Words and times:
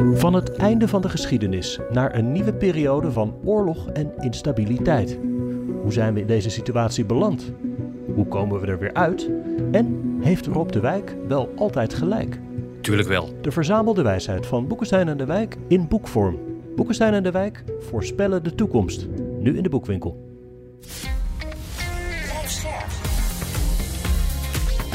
Van 0.00 0.34
het 0.34 0.56
einde 0.56 0.88
van 0.88 1.00
de 1.00 1.08
geschiedenis 1.08 1.78
naar 1.90 2.14
een 2.14 2.32
nieuwe 2.32 2.52
periode 2.52 3.12
van 3.12 3.34
oorlog 3.44 3.88
en 3.88 4.12
instabiliteit. 4.18 5.18
Hoe 5.82 5.92
zijn 5.92 6.14
we 6.14 6.20
in 6.20 6.26
deze 6.26 6.50
situatie 6.50 7.04
beland? 7.04 7.52
Hoe 8.14 8.26
komen 8.26 8.60
we 8.60 8.66
er 8.66 8.78
weer 8.78 8.94
uit? 8.94 9.30
En 9.72 10.18
heeft 10.20 10.46
Rob 10.46 10.70
de 10.70 10.80
Wijk 10.80 11.16
wel 11.28 11.52
altijd 11.56 11.94
gelijk? 11.94 12.40
Tuurlijk 12.80 13.08
wel. 13.08 13.28
De 13.40 13.50
verzamelde 13.50 14.02
wijsheid 14.02 14.46
van 14.46 14.68
Boekenstein 14.68 15.08
en 15.08 15.16
de 15.16 15.24
Wijk 15.24 15.56
in 15.68 15.88
boekvorm. 15.88 16.38
Boekenstein 16.76 17.14
en 17.14 17.22
de 17.22 17.30
Wijk 17.30 17.64
voorspellen 17.78 18.42
de 18.42 18.54
toekomst. 18.54 19.06
Nu 19.38 19.56
in 19.56 19.62
de 19.62 19.68
boekwinkel. 19.68 20.28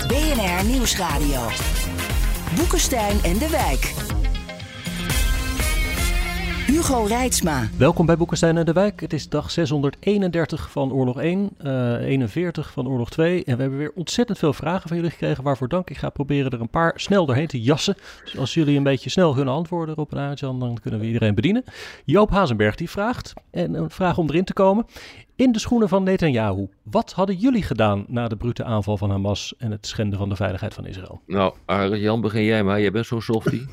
BNR 0.07 0.65
Nieuwsradio. 0.71 1.41
Boekenstein 2.55 3.17
en 3.23 3.37
de 3.37 3.49
Wijk. 3.49 4.14
Hugo 6.75 7.03
Reitsma. 7.03 7.67
Welkom 7.77 8.05
bij 8.05 8.17
Boekenstein 8.17 8.57
en 8.57 8.65
de 8.65 8.73
Wijk. 8.73 9.01
Het 9.01 9.13
is 9.13 9.29
dag 9.29 9.51
631 9.51 10.71
van 10.71 10.93
Oorlog 10.93 11.19
1, 11.19 11.49
uh, 11.63 11.93
41 11.93 12.71
van 12.71 12.87
Oorlog 12.87 13.09
2. 13.09 13.43
En 13.43 13.55
we 13.55 13.61
hebben 13.61 13.79
weer 13.79 13.91
ontzettend 13.95 14.37
veel 14.37 14.53
vragen 14.53 14.87
van 14.87 14.97
jullie 14.97 15.11
gekregen. 15.11 15.43
Waarvoor 15.43 15.67
dank. 15.67 15.89
Ik 15.89 15.97
ga 15.97 16.09
proberen 16.09 16.51
er 16.51 16.61
een 16.61 16.69
paar 16.69 16.93
snel 16.95 17.25
doorheen 17.25 17.47
te 17.47 17.61
jassen. 17.61 17.95
Dus 18.23 18.37
als 18.37 18.53
jullie 18.53 18.77
een 18.77 18.83
beetje 18.83 19.09
snel 19.09 19.33
kunnen 19.33 19.53
antwoorden 19.53 19.97
op 19.97 20.11
een 20.11 20.19
aardjan, 20.19 20.59
dan 20.59 20.79
kunnen 20.81 20.99
we 20.99 21.05
iedereen 21.05 21.35
bedienen. 21.35 21.63
Joop 22.05 22.29
Hazenberg 22.29 22.75
die 22.75 22.89
vraagt, 22.89 23.33
en 23.51 23.73
een 23.73 23.89
vraag 23.89 24.17
om 24.17 24.29
erin 24.29 24.45
te 24.45 24.53
komen. 24.53 24.85
In 25.37 25.51
de 25.51 25.59
schoenen 25.59 25.89
van 25.89 26.03
Netanyahu. 26.03 26.67
Wat 26.83 27.11
hadden 27.11 27.35
jullie 27.35 27.63
gedaan 27.63 28.05
na 28.07 28.27
de 28.27 28.35
brute 28.35 28.63
aanval 28.63 28.97
van 28.97 29.09
Hamas 29.09 29.53
en 29.57 29.71
het 29.71 29.87
schenden 29.87 30.19
van 30.19 30.29
de 30.29 30.35
veiligheid 30.35 30.73
van 30.73 30.85
Israël? 30.85 31.21
Nou, 31.27 31.53
Jan, 31.97 32.21
begin 32.21 32.43
jij 32.43 32.63
maar. 32.63 32.81
Jij 32.81 32.91
bent 32.91 33.05
zo 33.05 33.19
softie. 33.19 33.65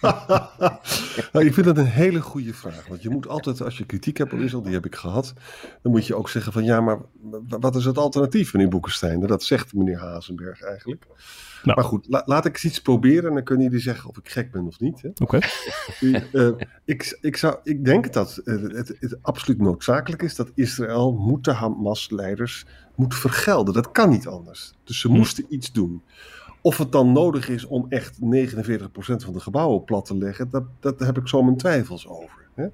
nou, 1.32 1.46
ik 1.46 1.54
vind 1.54 1.66
dat 1.66 1.78
een 1.78 1.86
hele 1.86 2.20
goede 2.20 2.33
vraag. 2.42 2.86
Want 2.88 3.02
je 3.02 3.10
moet 3.10 3.28
altijd, 3.28 3.62
als 3.62 3.78
je 3.78 3.86
kritiek 3.86 4.16
hebt 4.16 4.32
op 4.32 4.38
Israël, 4.38 4.62
die 4.62 4.72
heb 4.72 4.86
ik 4.86 4.94
gehad, 4.94 5.32
dan 5.82 5.92
moet 5.92 6.06
je 6.06 6.14
ook 6.14 6.28
zeggen 6.28 6.52
van 6.52 6.64
ja, 6.64 6.80
maar 6.80 6.98
wat 7.48 7.76
is 7.76 7.84
het 7.84 7.98
alternatief, 7.98 8.52
meneer 8.52 8.68
Boekenstein? 8.68 9.20
Dat 9.20 9.42
zegt 9.42 9.74
meneer 9.74 9.98
Hazenberg 9.98 10.62
eigenlijk. 10.62 11.06
Nou. 11.64 11.76
Maar 11.76 11.88
goed, 11.88 12.06
laat 12.08 12.44
ik 12.44 12.52
eens 12.52 12.64
iets 12.64 12.80
proberen 12.80 13.28
en 13.28 13.34
dan 13.34 13.44
kunnen 13.44 13.64
jullie 13.64 13.80
zeggen 13.80 14.08
of 14.08 14.18
ik 14.18 14.28
gek 14.28 14.50
ben 14.50 14.66
of 14.66 14.80
niet. 14.80 15.10
Oké. 15.22 15.38
Uh, 16.00 16.50
ik, 16.84 17.18
ik, 17.20 17.36
zou, 17.36 17.56
ik 17.62 17.84
denk 17.84 18.12
dat 18.12 18.40
uh, 18.44 18.76
het, 18.76 18.96
het, 19.00 19.18
absoluut 19.22 19.60
noodzakelijk 19.60 20.22
is 20.22 20.34
dat 20.34 20.50
Israël 20.54 21.12
moet 21.12 21.44
de 21.44 21.52
Hamas-leiders 21.52 22.66
moet 22.94 23.14
vergelden. 23.14 23.74
Dat 23.74 23.90
kan 23.92 24.10
niet 24.10 24.26
anders. 24.26 24.72
Dus 24.84 25.00
ze 25.00 25.08
hm. 25.08 25.14
moesten 25.14 25.44
iets 25.48 25.72
doen. 25.72 26.02
Of 26.64 26.78
het 26.78 26.92
dan 26.92 27.12
nodig 27.12 27.48
is 27.48 27.64
om 27.64 27.86
echt 27.88 28.18
49% 28.20 28.20
van 28.96 29.32
de 29.32 29.40
gebouwen 29.40 29.84
plat 29.84 30.04
te 30.04 30.16
leggen, 30.16 30.50
dat, 30.50 30.64
dat 30.80 31.00
heb 31.00 31.18
ik 31.18 31.28
zo 31.28 31.42
mijn 31.42 31.56
twijfels 31.56 32.08
over. 32.08 32.48
Hè? 32.54 32.66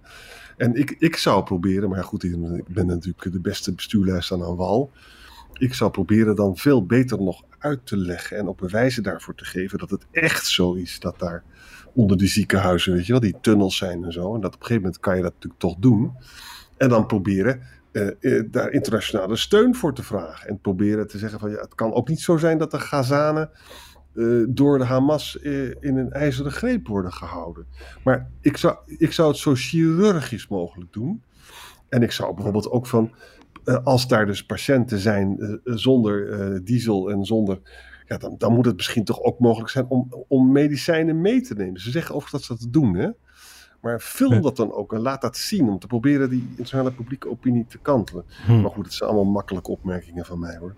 En 0.57 0.75
ik, 0.75 0.97
ik 0.99 1.17
zou 1.17 1.45
proberen, 1.45 1.89
maar 1.89 2.05
goed, 2.05 2.25
ik 2.25 2.69
ben 2.69 2.87
natuurlijk 2.87 3.33
de 3.33 3.41
beste 3.41 3.75
bestuurlijst 3.75 4.33
aan 4.33 4.57
wal. 4.57 4.91
Ik 5.53 5.75
zou 5.75 5.91
proberen 5.91 6.37
dan 6.37 6.57
veel 6.57 6.87
beter 6.87 7.23
nog 7.23 7.43
uit 7.59 7.87
te 7.87 7.97
leggen 7.97 8.37
en 8.37 8.49
op 8.49 8.59
bewijzen 8.59 9.03
daarvoor 9.03 9.35
te 9.35 9.45
geven 9.45 9.79
dat 9.79 9.91
het 9.91 10.07
echt 10.11 10.47
zo 10.47 10.75
is 10.75 11.01
dat 11.01 11.19
daar 11.19 11.45
onder 11.93 12.17
de 12.17 12.27
ziekenhuizen, 12.27 12.93
weet 12.93 13.07
je 13.07 13.13
wel, 13.13 13.21
die 13.21 13.41
tunnels 13.41 13.77
zijn 13.77 14.05
en 14.05 14.13
zo. 14.13 14.35
En 14.35 14.41
dat 14.41 14.55
op 14.55 14.61
een 14.61 14.67
gegeven 14.67 14.83
moment 14.83 15.01
kan 15.01 15.17
je 15.17 15.23
dat 15.23 15.33
natuurlijk 15.33 15.61
toch 15.61 15.77
doen. 15.79 16.13
En 16.77 16.89
dan 16.89 17.07
proberen 17.07 17.63
uh, 17.93 18.11
uh, 18.21 18.43
daar 18.51 18.71
internationale 18.71 19.37
steun 19.37 19.75
voor 19.75 19.95
te 19.95 20.03
vragen. 20.03 20.49
En 20.49 20.61
proberen 20.61 21.09
te 21.09 21.19
zeggen 21.19 21.41
van 21.41 21.51
ja, 21.51 21.61
het 21.61 21.75
kan 21.75 21.93
ook 21.93 22.09
niet 22.09 22.21
zo 22.21 22.37
zijn 22.37 22.59
dat 22.59 22.71
de 22.71 22.81
Gazanen 22.81 23.51
uh, 24.15 24.45
door 24.49 24.79
de 24.79 24.85
Hamas 24.85 25.37
in 25.81 25.97
een 25.97 26.11
ijzeren 26.11 26.53
greep 26.53 26.87
worden 26.87 27.13
gehouden. 27.13 27.67
Maar 28.05 28.31
ik 28.41 28.57
zou, 28.57 28.77
ik 28.87 29.13
zou 29.13 29.29
het 29.29 29.39
zo 29.39 29.55
chirurgisch 29.55 30.49
mogelijk 30.49 30.93
doen. 30.93 31.23
En 31.89 32.03
ik 32.03 32.13
zou 32.13 32.35
bijvoorbeeld 32.35 32.71
ook 32.71 32.87
van 32.87 33.13
eh, 33.65 33.85
als 33.85 34.09
daar 34.09 34.27
dus 34.27 34.47
patiënten 34.47 34.99
zijn 34.99 35.41
eh, 35.41 35.57
zonder 35.65 36.33
eh, 36.33 36.61
diesel 36.65 37.11
en 37.11 37.25
zonder. 37.25 37.61
Ja, 38.07 38.17
dan, 38.17 38.35
dan 38.39 38.53
moet 38.53 38.65
het 38.65 38.77
misschien 38.77 39.05
toch 39.05 39.21
ook 39.23 39.39
mogelijk 39.39 39.71
zijn 39.71 39.87
om, 39.89 40.25
om 40.29 40.53
medicijnen 40.53 41.21
mee 41.21 41.41
te 41.41 41.55
nemen. 41.55 41.81
Ze 41.81 41.91
zeggen 41.91 42.15
overigens 42.15 42.47
dat 42.47 42.59
ze 42.59 42.65
dat 42.65 42.73
doen, 42.73 42.95
hè? 42.95 43.11
Maar 43.81 44.01
film 44.01 44.43
dat 44.43 44.57
dan 44.57 44.73
ook 44.73 44.93
en 44.93 45.01
laat 45.01 45.21
dat 45.21 45.37
zien 45.37 45.69
om 45.69 45.79
te 45.79 45.87
proberen 45.87 46.31
die 46.31 46.45
internationale 46.49 46.93
publieke 46.93 47.31
opinie 47.31 47.67
te 47.69 47.79
kantelen. 47.79 48.25
Hm. 48.47 48.61
Maar 48.61 48.71
goed, 48.71 48.85
het 48.85 48.95
zijn 48.95 49.11
allemaal 49.11 49.33
makkelijke 49.33 49.71
opmerkingen 49.71 50.25
van 50.25 50.39
mij 50.39 50.57
hoor. 50.57 50.75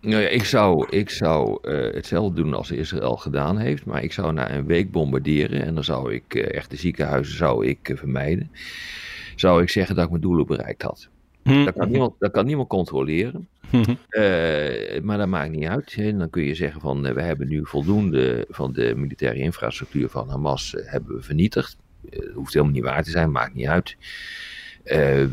Nou 0.00 0.22
ja, 0.22 0.28
ik 0.28 0.44
zou, 0.44 0.86
ik 0.90 1.10
zou 1.10 1.68
hetzelfde 1.70 2.42
doen 2.42 2.54
als 2.54 2.70
Israël 2.70 3.16
gedaan 3.16 3.58
heeft, 3.58 3.84
maar 3.84 4.02
ik 4.02 4.12
zou 4.12 4.32
na 4.32 4.50
een 4.50 4.66
week 4.66 4.90
bombarderen 4.90 5.62
en 5.62 5.74
dan 5.74 5.84
zou 5.84 6.14
ik 6.14 6.34
echt 6.34 6.70
de 6.70 6.76
ziekenhuizen 6.76 7.36
zou 7.36 7.66
ik 7.66 7.92
vermijden. 7.94 8.50
Zou 9.36 9.62
ik 9.62 9.68
zeggen 9.68 9.94
dat 9.94 10.04
ik 10.04 10.10
mijn 10.10 10.22
doelen 10.22 10.46
bereikt 10.46 10.82
had. 10.82 11.08
Hm. 11.42 11.64
Dat, 11.64 11.74
kan 11.74 11.90
niemand, 11.90 12.14
dat 12.18 12.30
kan 12.30 12.46
niemand 12.46 12.68
controleren. 12.68 13.48
Hm. 13.70 13.94
Eh, 14.08 15.02
maar 15.02 15.18
dat 15.18 15.28
maakt 15.28 15.50
niet 15.50 15.66
uit. 15.66 15.94
Hè. 15.94 16.16
Dan 16.16 16.30
kun 16.30 16.42
je 16.42 16.54
zeggen 16.54 16.80
van 16.80 17.06
uh, 17.06 17.12
we 17.12 17.22
hebben 17.22 17.48
nu 17.48 17.60
voldoende 17.66 18.46
van 18.48 18.72
de 18.72 18.94
militaire 18.96 19.38
infrastructuur 19.38 20.08
van 20.08 20.28
Hamas 20.28 20.74
uh, 20.74 20.90
hebben 20.90 21.16
we 21.16 21.22
vernietigd. 21.22 21.76
Het 22.10 22.32
hoeft 22.34 22.52
helemaal 22.52 22.74
niet 22.74 22.84
waar 22.84 23.02
te 23.02 23.10
zijn, 23.10 23.30
maakt 23.30 23.54
niet 23.54 23.66
uit. 23.66 23.96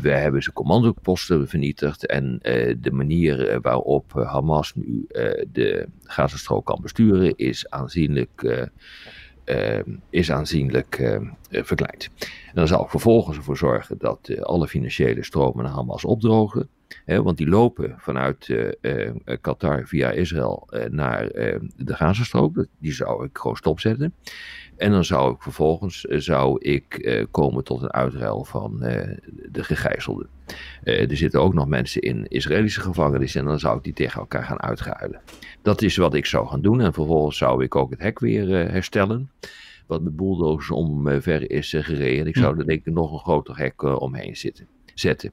we 0.00 0.10
hebben 0.10 0.42
zijn 0.42 0.54
commandoposten 0.54 1.48
vernietigd 1.48 2.06
en 2.06 2.38
de 2.80 2.90
manier 2.92 3.60
waarop 3.60 4.12
Hamas 4.12 4.74
nu 4.74 5.06
de 5.52 5.88
Gazastrook 6.02 6.66
kan 6.66 6.78
besturen 6.82 7.36
is 7.36 7.68
aanzienlijk 7.70 8.68
is 10.10 10.30
aanzienlijk 10.30 11.18
verkleind. 11.50 12.08
En 12.18 12.54
dan 12.54 12.68
zal 12.68 12.82
ik 12.84 12.90
vervolgens 12.90 13.36
ervoor 13.36 13.56
zorgen 13.56 13.98
dat 13.98 14.42
alle 14.42 14.68
financiële 14.68 15.24
stromen 15.24 15.64
naar 15.64 15.72
Hamas 15.72 16.04
opdrogen. 16.04 16.68
Hè, 17.04 17.22
want 17.22 17.36
die 17.36 17.48
lopen 17.48 17.94
vanuit 17.98 18.56
Qatar 19.40 19.86
via 19.86 20.10
Israël 20.10 20.68
naar 20.90 21.28
de 21.76 21.94
Gazastrook. 21.94 22.66
Die 22.78 22.92
zou 22.92 23.24
ik 23.24 23.38
gewoon 23.38 23.56
stopzetten. 23.56 24.14
En 24.80 24.90
dan 24.90 25.04
zou 25.04 25.34
ik 25.34 25.42
vervolgens 25.42 26.00
zou 26.00 26.58
ik, 26.60 27.26
komen 27.30 27.64
tot 27.64 27.82
een 27.82 27.92
uitruil 27.92 28.44
van 28.44 28.78
de 28.78 29.64
gegijzelden. 29.64 30.28
er 30.82 31.16
zitten 31.16 31.40
ook 31.40 31.54
nog 31.54 31.66
mensen 31.66 32.02
in 32.02 32.26
Israëlische 32.28 32.80
gevangenissen 32.80 33.40
en 33.40 33.46
dan 33.46 33.58
zou 33.58 33.76
ik 33.76 33.84
die 33.84 33.92
tegen 33.92 34.20
elkaar 34.20 34.44
gaan 34.44 34.60
uitruilen. 34.60 35.20
Dat 35.62 35.82
is 35.82 35.96
wat 35.96 36.14
ik 36.14 36.26
zou 36.26 36.48
gaan 36.48 36.60
doen. 36.62 36.80
En 36.80 36.92
vervolgens 36.92 37.36
zou 37.36 37.64
ik 37.64 37.76
ook 37.76 37.90
het 37.90 38.00
hek 38.00 38.18
weer 38.18 38.48
herstellen. 38.48 39.30
Wat 39.86 40.02
met 40.02 40.16
bulldozers 40.16 40.70
omver 40.70 41.50
is 41.50 41.74
gereden. 41.78 42.26
Ik 42.26 42.36
zou 42.36 42.58
er 42.58 42.66
denk 42.66 42.86
ik 42.86 42.92
nog 42.92 43.12
een 43.12 43.18
groter 43.18 43.58
hek 43.58 43.82
omheen 43.82 44.36
zitten, 44.36 44.66
zetten. 44.94 45.32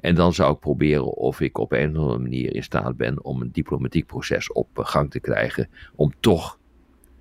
En 0.00 0.14
dan 0.14 0.32
zou 0.32 0.52
ik 0.52 0.60
proberen 0.60 1.16
of 1.16 1.40
ik 1.40 1.58
op 1.58 1.72
een 1.72 1.90
of 1.90 2.02
andere 2.02 2.18
manier 2.18 2.54
in 2.54 2.62
staat 2.62 2.96
ben 2.96 3.24
om 3.24 3.40
een 3.40 3.52
diplomatiek 3.52 4.06
proces 4.06 4.52
op 4.52 4.68
gang 4.74 5.10
te 5.10 5.20
krijgen. 5.20 5.68
Om 5.94 6.12
toch, 6.20 6.58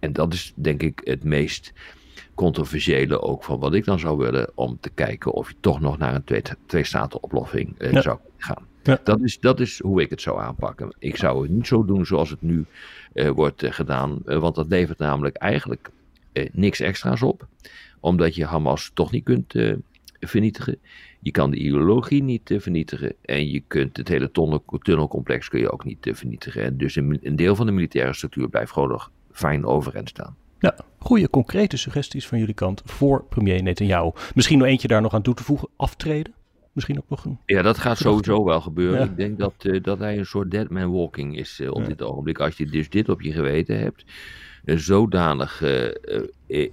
en 0.03 0.13
dat 0.13 0.33
is 0.33 0.53
denk 0.55 0.83
ik 0.83 1.01
het 1.03 1.23
meest 1.23 1.73
controversiële 2.33 3.21
ook 3.21 3.43
van 3.43 3.59
wat 3.59 3.73
ik 3.73 3.85
dan 3.85 3.99
zou 3.99 4.17
willen, 4.17 4.51
om 4.55 4.77
te 4.79 4.89
kijken 4.89 5.31
of 5.31 5.49
je 5.49 5.55
toch 5.59 5.79
nog 5.79 5.97
naar 5.97 6.15
een 6.15 6.23
twee, 6.23 6.41
twee 6.65 6.85
oplossing 7.19 7.75
ja. 7.77 8.01
zou 8.01 8.17
gaan. 8.37 8.67
Ja. 8.83 8.99
Dat, 9.03 9.21
is, 9.21 9.39
dat 9.39 9.59
is 9.59 9.79
hoe 9.79 10.01
ik 10.01 10.09
het 10.09 10.21
zou 10.21 10.41
aanpakken. 10.41 10.95
Ik 10.99 11.15
zou 11.15 11.41
het 11.41 11.51
niet 11.51 11.67
zo 11.67 11.85
doen 11.85 12.05
zoals 12.05 12.29
het 12.29 12.41
nu 12.41 12.65
uh, 13.13 13.29
wordt 13.29 13.63
uh, 13.63 13.71
gedaan, 13.71 14.21
want 14.23 14.55
dat 14.55 14.67
levert 14.67 14.97
namelijk 14.97 15.35
eigenlijk 15.35 15.89
niks 16.51 16.79
extra's 16.79 17.21
op, 17.21 17.47
omdat 17.99 18.35
je 18.35 18.45
Hamas 18.45 18.91
toch 18.93 19.11
niet 19.11 19.23
kunt 19.23 19.55
vernietigen. 20.19 20.77
Je 21.19 21.31
kan 21.31 21.51
de 21.51 21.57
ideologie 21.57 22.23
niet 22.23 22.55
vernietigen 22.57 23.13
en 23.21 23.49
je 23.49 23.63
kunt 23.67 23.97
het 23.97 24.07
hele 24.07 24.31
tunnel, 24.31 24.63
tunnelcomplex 24.81 25.49
kun 25.49 25.59
je 25.59 25.71
ook 25.71 25.85
niet 25.85 26.09
vernietigen. 26.13 26.63
En 26.63 26.77
dus 26.77 26.95
een, 26.95 27.19
een, 27.21 27.35
deel 27.35 27.55
van 27.55 27.65
de 27.65 27.71
militaire 27.71 28.13
structuur 28.13 28.49
blijft 28.49 28.71
gewoon 28.71 28.89
nog 28.89 29.11
fijn 29.33 29.65
overeind 29.65 30.09
staan. 30.09 30.35
Ja, 30.59 30.75
goede 30.99 31.29
concrete 31.29 31.77
suggesties 31.77 32.27
van 32.27 32.39
jullie 32.39 32.53
kant 32.53 32.81
voor 32.85 33.25
premier 33.29 33.63
Netanyahu. 33.63 34.11
Misschien 34.35 34.57
nog 34.57 34.67
eentje 34.67 34.87
daar 34.87 35.01
nog 35.01 35.13
aan 35.13 35.21
toe 35.21 35.33
te 35.33 35.43
voegen, 35.43 35.69
aftreden? 35.75 36.33
misschien 36.73 36.97
ook 36.97 37.09
nog 37.09 37.25
een. 37.25 37.39
Ja, 37.45 37.61
dat 37.61 37.77
gaat 37.77 37.97
sowieso 37.97 38.43
wel 38.43 38.61
gebeuren. 38.61 39.09
Ik 39.09 39.17
denk 39.17 39.39
dat, 39.39 39.53
uh, 39.63 39.83
dat 39.83 39.99
hij 39.99 40.17
een 40.17 40.25
soort 40.25 40.51
dead 40.51 40.69
man 40.69 40.91
walking 40.91 41.37
is 41.37 41.59
uh, 41.59 41.71
op 41.71 41.81
ja. 41.81 41.87
dit 41.87 42.01
ogenblik. 42.01 42.39
Als 42.39 42.57
je 42.57 42.65
dus 42.65 42.89
dit 42.89 43.09
op 43.09 43.21
je 43.21 43.31
geweten 43.31 43.79
hebt, 43.79 44.03
uh, 44.65 44.77
zodanig 44.77 45.63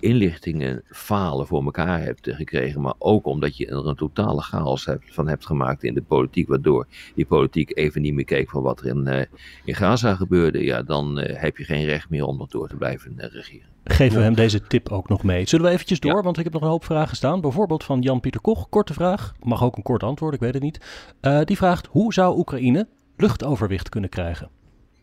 inlichtingen, 0.00 0.82
falen 0.90 1.46
voor 1.46 1.64
elkaar 1.64 2.02
hebt 2.02 2.28
gekregen, 2.30 2.80
maar 2.80 2.94
ook 2.98 3.26
omdat 3.26 3.56
je 3.56 3.66
er 3.66 3.86
een 3.86 3.96
totale 3.96 4.40
chaos 4.40 4.84
hebt, 4.84 5.14
van 5.14 5.28
hebt 5.28 5.46
gemaakt 5.46 5.84
in 5.84 5.94
de 5.94 6.02
politiek, 6.02 6.48
waardoor 6.48 6.86
die 7.14 7.26
politiek 7.26 7.76
even 7.76 8.02
niet 8.02 8.14
meer 8.14 8.24
keek 8.24 8.50
van 8.50 8.62
wat 8.62 8.80
er 8.80 8.86
in, 8.86 9.28
in 9.64 9.74
Gaza 9.74 10.14
gebeurde, 10.14 10.64
ja, 10.64 10.82
dan 10.82 11.18
heb 11.18 11.56
je 11.56 11.64
geen 11.64 11.84
recht 11.84 12.10
meer 12.10 12.24
om 12.24 12.40
er 12.40 12.46
door 12.48 12.68
te 12.68 12.76
blijven 12.76 13.14
regeren 13.16 13.70
geven 13.84 14.18
we 14.18 14.24
hem 14.24 14.34
deze 14.34 14.66
tip 14.66 14.88
ook 14.88 15.08
nog 15.08 15.22
mee. 15.22 15.48
Zullen 15.48 15.66
we 15.66 15.72
eventjes 15.72 16.00
door, 16.00 16.22
want 16.22 16.38
ik 16.38 16.44
heb 16.44 16.52
nog 16.52 16.62
een 16.62 16.68
hoop 16.68 16.84
vragen 16.84 17.16
staan. 17.16 17.40
Bijvoorbeeld 17.40 17.84
van 17.84 18.00
Jan-Pieter 18.00 18.40
Koch, 18.40 18.68
korte 18.68 18.94
vraag. 18.94 19.34
Mag 19.42 19.62
ook 19.62 19.76
een 19.76 19.82
kort 19.82 20.02
antwoord, 20.02 20.34
ik 20.34 20.40
weet 20.40 20.54
het 20.54 20.62
niet. 20.62 20.80
Uh, 21.22 21.40
die 21.44 21.56
vraagt, 21.56 21.86
hoe 21.86 22.12
zou 22.12 22.38
Oekraïne 22.38 22.88
luchtoverwicht 23.16 23.88
kunnen 23.88 24.10
krijgen? 24.10 24.48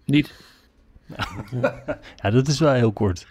Niet. 0.05 0.33
ja, 2.21 2.29
dat 2.29 2.47
is 2.47 2.59
wel 2.59 2.73
heel 2.73 2.91
kort. 2.91 3.27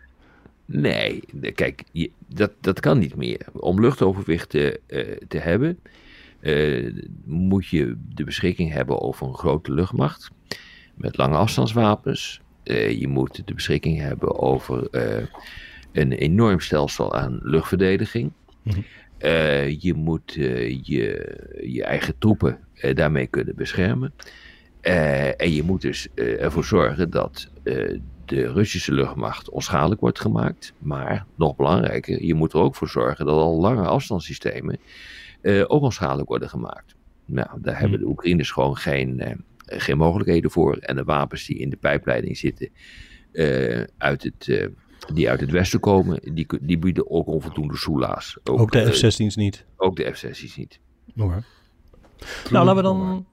Nee, 0.64 1.22
kijk, 1.54 1.82
dat, 2.28 2.52
dat 2.60 2.80
kan 2.80 2.98
niet 2.98 3.16
meer. 3.16 3.46
Om 3.52 3.80
luchtoverwicht 3.80 4.50
te, 4.50 4.80
te 5.28 5.38
hebben, 5.38 5.78
moet 7.24 7.66
je 7.66 7.96
de 8.14 8.24
beschikking 8.24 8.72
hebben 8.72 9.00
over 9.00 9.26
een 9.26 9.34
grote 9.34 9.72
luchtmacht 9.72 10.30
met 10.94 11.16
lange 11.16 11.36
afstandswapens. 11.36 12.40
je 12.98 13.08
moet 13.08 13.46
de 13.46 13.54
beschikking 13.54 14.00
hebben 14.00 14.38
over 14.38 14.88
een 15.92 16.12
enorm 16.12 16.60
stelsel 16.60 17.14
aan 17.14 17.38
luchtverdediging. 17.42 18.32
Mhm. 18.62 18.80
Je 19.78 19.92
moet 19.94 20.32
je, 20.82 21.38
je 21.60 21.84
eigen 21.84 22.18
troepen 22.18 22.58
daarmee 22.94 23.26
kunnen 23.26 23.56
beschermen. 23.56 24.12
En 25.36 25.52
je 25.52 25.62
moet 25.62 25.80
dus 25.80 26.08
ervoor 26.14 26.64
zorgen 26.64 27.10
dat 27.10 27.48
de 28.24 28.52
Russische 28.52 28.92
luchtmacht 28.92 29.50
onschadelijk 29.50 30.00
wordt 30.00 30.20
gemaakt. 30.20 30.72
Maar 30.78 31.26
nog 31.34 31.56
belangrijker, 31.56 32.24
je 32.24 32.34
moet 32.34 32.52
er 32.52 32.58
ook 32.58 32.74
voor 32.74 32.88
zorgen 32.88 33.26
dat 33.26 33.34
al 33.34 33.60
lange 33.60 33.86
afstandssystemen 33.86 34.78
ook 35.66 35.82
onschadelijk 35.82 36.28
worden 36.28 36.48
gemaakt. 36.48 36.94
Nou, 37.24 37.48
daar 37.60 37.78
hebben 37.78 37.98
de 37.98 38.06
Oekraïners 38.06 38.50
gewoon 38.50 38.76
geen, 38.76 39.44
geen 39.64 39.96
mogelijkheden 39.96 40.50
voor. 40.50 40.76
En 40.76 40.96
de 40.96 41.04
wapens 41.04 41.46
die 41.46 41.58
in 41.58 41.70
de 41.70 41.76
pijpleiding 41.76 42.36
zitten 42.36 42.70
uit 43.98 44.22
het 44.22 44.70
die 45.14 45.30
uit 45.30 45.40
het 45.40 45.50
westen 45.50 45.80
komen, 45.80 46.20
die, 46.34 46.46
die 46.60 46.78
bieden 46.78 47.10
ook 47.10 47.26
onvoldoende 47.26 47.76
soelaas. 47.76 48.38
Ook, 48.44 48.60
ook 48.60 48.72
de 48.72 48.80
eh, 48.80 48.90
F-16's 48.90 49.36
niet? 49.36 49.64
Ook 49.76 49.96
de 49.96 50.12
F-16's 50.12 50.56
niet. 50.56 50.80
Nou, 52.50 52.64
laten 52.64 52.76
we 52.76 52.82
dan 52.82 53.26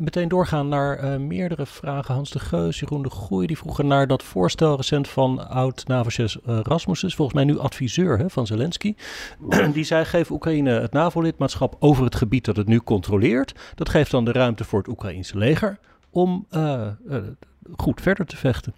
meteen 0.00 0.28
doorgaan 0.28 0.68
naar 0.68 1.04
uh, 1.04 1.16
meerdere 1.16 1.66
vragen. 1.66 2.14
Hans 2.14 2.30
de 2.30 2.38
Geus, 2.38 2.80
Jeroen 2.80 3.02
de 3.02 3.10
Groei, 3.10 3.46
die 3.46 3.58
vroegen 3.58 3.86
naar 3.86 4.06
dat 4.06 4.22
voorstel 4.22 4.76
recent 4.76 5.08
van 5.08 5.48
oud-NAVO-chef 5.48 6.36
uh, 6.48 6.58
Rasmussen, 6.62 7.10
volgens 7.10 7.36
mij 7.36 7.44
nu 7.44 7.58
adviseur 7.58 8.18
hè, 8.18 8.30
van 8.30 8.46
Zelensky. 8.46 8.94
die 9.72 9.84
zei, 9.84 10.04
geef 10.04 10.30
Oekraïne 10.30 10.70
het 10.70 10.92
NAVO-lidmaatschap 10.92 11.76
over 11.78 12.04
het 12.04 12.14
gebied 12.14 12.44
dat 12.44 12.56
het 12.56 12.66
nu 12.66 12.78
controleert. 12.78 13.54
Dat 13.74 13.88
geeft 13.88 14.10
dan 14.10 14.24
de 14.24 14.32
ruimte 14.32 14.64
voor 14.64 14.78
het 14.78 14.88
Oekraïnse 14.88 15.38
leger 15.38 15.78
om 16.10 16.46
uh, 16.50 16.86
goed 17.76 18.00
verder 18.00 18.26
te 18.26 18.36
vechten. 18.36 18.74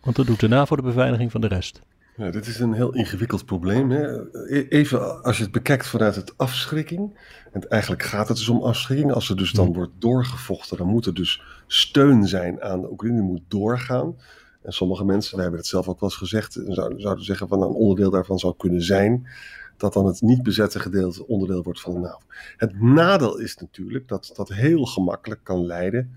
Want 0.00 0.16
dan 0.16 0.26
doet 0.26 0.40
de 0.40 0.48
NAVO 0.48 0.76
de 0.76 0.82
beveiliging 0.82 1.30
van 1.30 1.40
de 1.40 1.46
rest. 1.46 1.80
Ja, 2.16 2.30
dit 2.30 2.46
is 2.46 2.58
een 2.58 2.72
heel 2.72 2.94
ingewikkeld 2.94 3.44
probleem. 3.44 3.90
Hè? 3.90 4.32
E-, 4.48 4.66
even 4.68 5.22
als 5.22 5.36
je 5.36 5.42
het 5.42 5.52
bekijkt 5.52 5.86
vanuit 5.86 6.14
het 6.14 6.38
afschrikking. 6.38 7.18
En 7.52 7.68
eigenlijk 7.68 8.02
gaat 8.02 8.28
het 8.28 8.36
dus 8.36 8.48
om 8.48 8.62
afschrikking. 8.62 9.12
Als 9.12 9.28
er 9.28 9.36
dus 9.36 9.52
dan 9.52 9.72
wordt 9.72 9.92
doorgevochten, 9.98 10.76
dan 10.76 10.86
moet 10.86 11.06
er 11.06 11.14
dus 11.14 11.42
steun 11.66 12.28
zijn 12.28 12.62
aan 12.62 12.80
de 12.80 12.90
Oekraïne, 12.90 13.20
moet 13.20 13.42
doorgaan. 13.48 14.16
En 14.62 14.72
sommige 14.72 15.04
mensen, 15.04 15.32
wij 15.34 15.42
hebben 15.42 15.60
het 15.60 15.70
zelf 15.70 15.88
ook 15.88 16.00
wel 16.00 16.08
eens 16.08 16.18
gezegd, 16.18 16.60
zouden, 16.66 17.00
zouden 17.00 17.24
zeggen 17.24 17.48
van 17.48 17.62
een 17.62 17.68
onderdeel 17.68 18.10
daarvan 18.10 18.38
zou 18.38 18.54
kunnen 18.56 18.82
zijn 18.82 19.26
dat 19.76 19.92
dan 19.92 20.06
het 20.06 20.20
niet 20.20 20.42
bezette 20.42 20.80
gedeelte 20.80 21.26
onderdeel 21.26 21.62
wordt 21.62 21.80
van 21.80 21.94
de 21.94 22.00
NAVO. 22.00 22.26
Het 22.56 22.80
nadeel 22.80 23.38
is 23.38 23.56
natuurlijk 23.56 24.08
dat 24.08 24.32
dat 24.34 24.48
heel 24.48 24.84
gemakkelijk 24.84 25.40
kan 25.44 25.66
leiden 25.66 26.16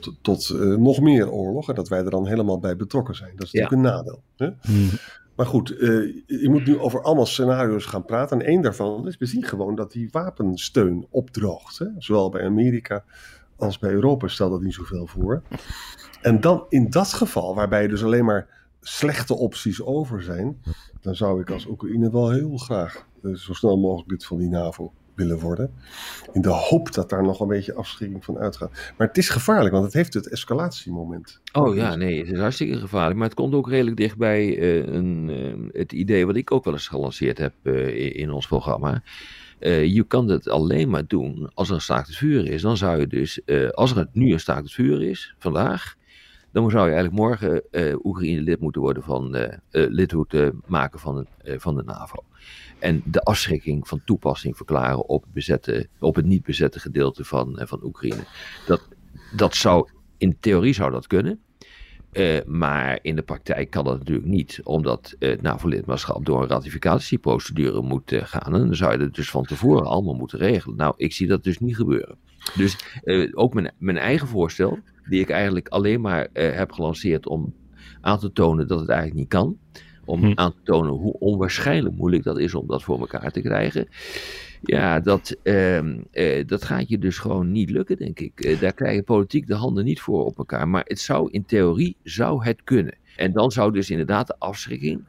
tot, 0.00 0.16
tot 0.22 0.48
uh, 0.48 0.76
nog 0.76 1.00
meer 1.00 1.30
oorlog. 1.30 1.68
En 1.68 1.74
dat 1.74 1.88
wij 1.88 2.04
er 2.04 2.10
dan 2.10 2.26
helemaal 2.26 2.58
bij 2.58 2.76
betrokken 2.76 3.14
zijn. 3.14 3.32
Dat 3.36 3.46
is 3.46 3.52
natuurlijk 3.52 3.82
een 3.82 3.92
nadeel. 3.92 4.22
Hè? 4.36 4.50
Hmm. 4.60 4.88
Maar 5.36 5.46
goed, 5.46 5.72
uh, 5.72 6.14
je 6.26 6.48
moet 6.48 6.66
nu 6.66 6.78
over 6.78 7.02
allemaal 7.02 7.26
scenario's 7.26 7.84
gaan 7.84 8.04
praten. 8.04 8.40
En 8.40 8.46
één 8.46 8.62
daarvan 8.62 9.06
is, 9.06 9.18
we 9.18 9.26
zien 9.26 9.44
gewoon 9.44 9.74
dat 9.74 9.92
die 9.92 10.08
wapensteun 10.10 11.06
opdroogt. 11.10 11.78
Hè? 11.78 11.86
Zowel 11.98 12.30
bij 12.30 12.44
Amerika 12.44 13.04
als 13.56 13.78
bij 13.78 13.90
Europa 13.90 14.28
stelt 14.28 14.50
dat 14.50 14.60
niet 14.60 14.74
zoveel 14.74 15.06
voor. 15.06 15.42
En 16.22 16.40
dan 16.40 16.66
in 16.68 16.90
dat 16.90 17.12
geval, 17.12 17.54
waarbij 17.54 17.88
dus 17.88 18.04
alleen 18.04 18.24
maar 18.24 18.68
slechte 18.80 19.34
opties 19.34 19.82
over 19.82 20.22
zijn, 20.22 20.62
dan 21.00 21.14
zou 21.14 21.40
ik 21.40 21.50
als 21.50 21.66
Oekraïne 21.66 22.10
wel 22.10 22.30
heel 22.30 22.56
graag 22.56 23.06
uh, 23.22 23.34
zo 23.34 23.52
snel 23.52 23.78
mogelijk 23.78 24.10
lid 24.10 24.24
van 24.24 24.38
die 24.38 24.48
NAVO 24.48 24.92
willen 25.16 25.38
worden. 25.38 25.70
In 26.32 26.40
de 26.40 26.48
hoop 26.48 26.92
dat 26.92 27.10
daar 27.10 27.22
nog 27.22 27.40
een 27.40 27.48
beetje 27.48 27.74
afschrikking 27.74 28.24
van 28.24 28.38
uitgaat. 28.38 28.70
Maar 28.96 29.06
het 29.06 29.18
is 29.18 29.28
gevaarlijk, 29.28 29.72
want 29.72 29.84
het 29.84 29.94
heeft 29.94 30.14
het 30.14 30.28
escalatiemoment. 30.28 31.40
Oh 31.52 31.74
ja, 31.74 31.94
nee, 31.94 32.18
het 32.18 32.30
is 32.30 32.38
hartstikke 32.38 32.78
gevaarlijk. 32.78 33.16
Maar 33.16 33.26
het 33.26 33.36
komt 33.36 33.54
ook 33.54 33.68
redelijk 33.68 33.96
dichtbij 33.96 34.56
uh, 34.56 34.94
een, 34.94 35.28
uh, 35.28 35.80
het 35.80 35.92
idee 35.92 36.26
wat 36.26 36.36
ik 36.36 36.52
ook 36.52 36.64
wel 36.64 36.72
eens 36.72 36.88
gelanceerd 36.88 37.38
heb 37.38 37.52
uh, 37.62 38.16
in 38.16 38.30
ons 38.30 38.46
programma. 38.46 39.02
je 39.60 40.04
kan 40.08 40.28
het 40.28 40.48
alleen 40.48 40.90
maar 40.90 41.06
doen 41.06 41.50
als 41.54 41.68
er 41.68 41.74
een 41.74 41.80
staakt 41.80 42.06
het 42.06 42.16
vuur 42.16 42.46
is. 42.46 42.62
Dan 42.62 42.76
zou 42.76 43.00
je 43.00 43.06
dus, 43.06 43.40
als 43.72 43.96
er 43.96 44.08
nu 44.12 44.32
een 44.32 44.40
staakt 44.40 44.62
het 44.62 44.72
vuur 44.72 45.02
is, 45.02 45.34
vandaag, 45.38 45.96
dan 46.52 46.70
zou 46.70 46.88
je 46.88 46.94
eigenlijk 46.94 47.22
morgen 47.22 47.62
Oekraïne 48.06 48.40
lid 48.40 48.60
moeten 48.60 48.80
worden 48.80 49.02
van, 49.02 49.36
lid 49.70 50.12
moeten 50.12 50.60
maken 50.66 51.00
van, 51.00 51.26
van 51.44 51.76
de 51.76 51.82
NAVO 51.82 52.24
en 52.78 53.02
de 53.04 53.20
afschrikking 53.20 53.88
van 53.88 54.00
toepassing 54.04 54.56
verklaren 54.56 55.08
op, 55.08 55.24
bezette, 55.32 55.88
op 55.98 56.14
het 56.14 56.24
niet 56.24 56.42
bezette 56.42 56.80
gedeelte 56.80 57.24
van, 57.24 57.58
eh, 57.58 57.66
van 57.66 57.84
Oekraïne. 57.84 58.24
Dat, 58.66 58.88
dat 59.36 59.54
zou, 59.54 59.88
in 60.16 60.36
theorie 60.40 60.74
zou 60.74 60.90
dat 60.90 61.06
kunnen. 61.06 61.40
Uh, 62.12 62.38
maar 62.46 62.98
in 63.02 63.16
de 63.16 63.22
praktijk 63.22 63.70
kan 63.70 63.84
dat 63.84 63.98
natuurlijk 63.98 64.26
niet, 64.26 64.60
omdat 64.64 65.16
het 65.18 65.42
NAVO-lidmaatschap 65.42 66.24
door 66.24 66.42
een 66.42 66.48
ratificatieprocedure 66.48 67.82
moet 67.82 68.12
gaan. 68.14 68.54
En 68.54 68.66
dan 68.66 68.74
zou 68.74 68.92
je 68.92 69.04
het 69.04 69.14
dus 69.14 69.30
van 69.30 69.44
tevoren 69.44 69.86
allemaal 69.86 70.14
moeten 70.14 70.38
regelen. 70.38 70.76
Nou, 70.76 70.94
ik 70.96 71.12
zie 71.12 71.26
dat 71.26 71.44
dus 71.44 71.58
niet 71.58 71.76
gebeuren. 71.76 72.18
Dus 72.54 72.76
ook 73.32 73.54
mijn, 73.54 73.72
mijn 73.78 73.96
eigen 73.96 74.28
voorstel, 74.28 74.78
die 75.08 75.20
ik 75.20 75.30
eigenlijk 75.30 75.68
alleen 75.68 76.00
maar 76.00 76.28
heb 76.32 76.72
gelanceerd 76.72 77.26
om 77.26 77.54
aan 78.00 78.18
te 78.18 78.32
tonen 78.32 78.68
dat 78.68 78.80
het 78.80 78.88
eigenlijk 78.88 79.18
niet 79.18 79.28
kan. 79.28 79.58
Om 80.06 80.20
hm. 80.24 80.32
aan 80.34 80.52
te 80.52 80.62
tonen 80.64 80.92
hoe 80.92 81.18
onwaarschijnlijk 81.18 81.96
moeilijk 81.96 82.24
dat 82.24 82.38
is 82.38 82.54
om 82.54 82.66
dat 82.66 82.82
voor 82.82 82.98
elkaar 82.98 83.30
te 83.30 83.40
krijgen. 83.40 83.88
Ja, 84.62 85.00
dat, 85.00 85.36
uh, 85.42 85.82
uh, 85.82 86.46
dat 86.46 86.64
gaat 86.64 86.88
je 86.88 86.98
dus 86.98 87.18
gewoon 87.18 87.52
niet 87.52 87.70
lukken, 87.70 87.96
denk 87.96 88.20
ik. 88.20 88.44
Uh, 88.44 88.60
daar 88.60 88.72
krijgen 88.72 89.04
politiek 89.04 89.46
de 89.46 89.54
handen 89.54 89.84
niet 89.84 90.00
voor 90.00 90.24
op 90.24 90.38
elkaar. 90.38 90.68
Maar 90.68 90.84
het 90.86 91.00
zou 91.00 91.30
in 91.30 91.44
theorie 91.44 91.96
zou 92.02 92.44
het 92.44 92.64
kunnen. 92.64 92.94
En 93.16 93.32
dan 93.32 93.50
zou 93.50 93.72
dus 93.72 93.90
inderdaad 93.90 94.26
de 94.26 94.38
afschrikking 94.38 95.04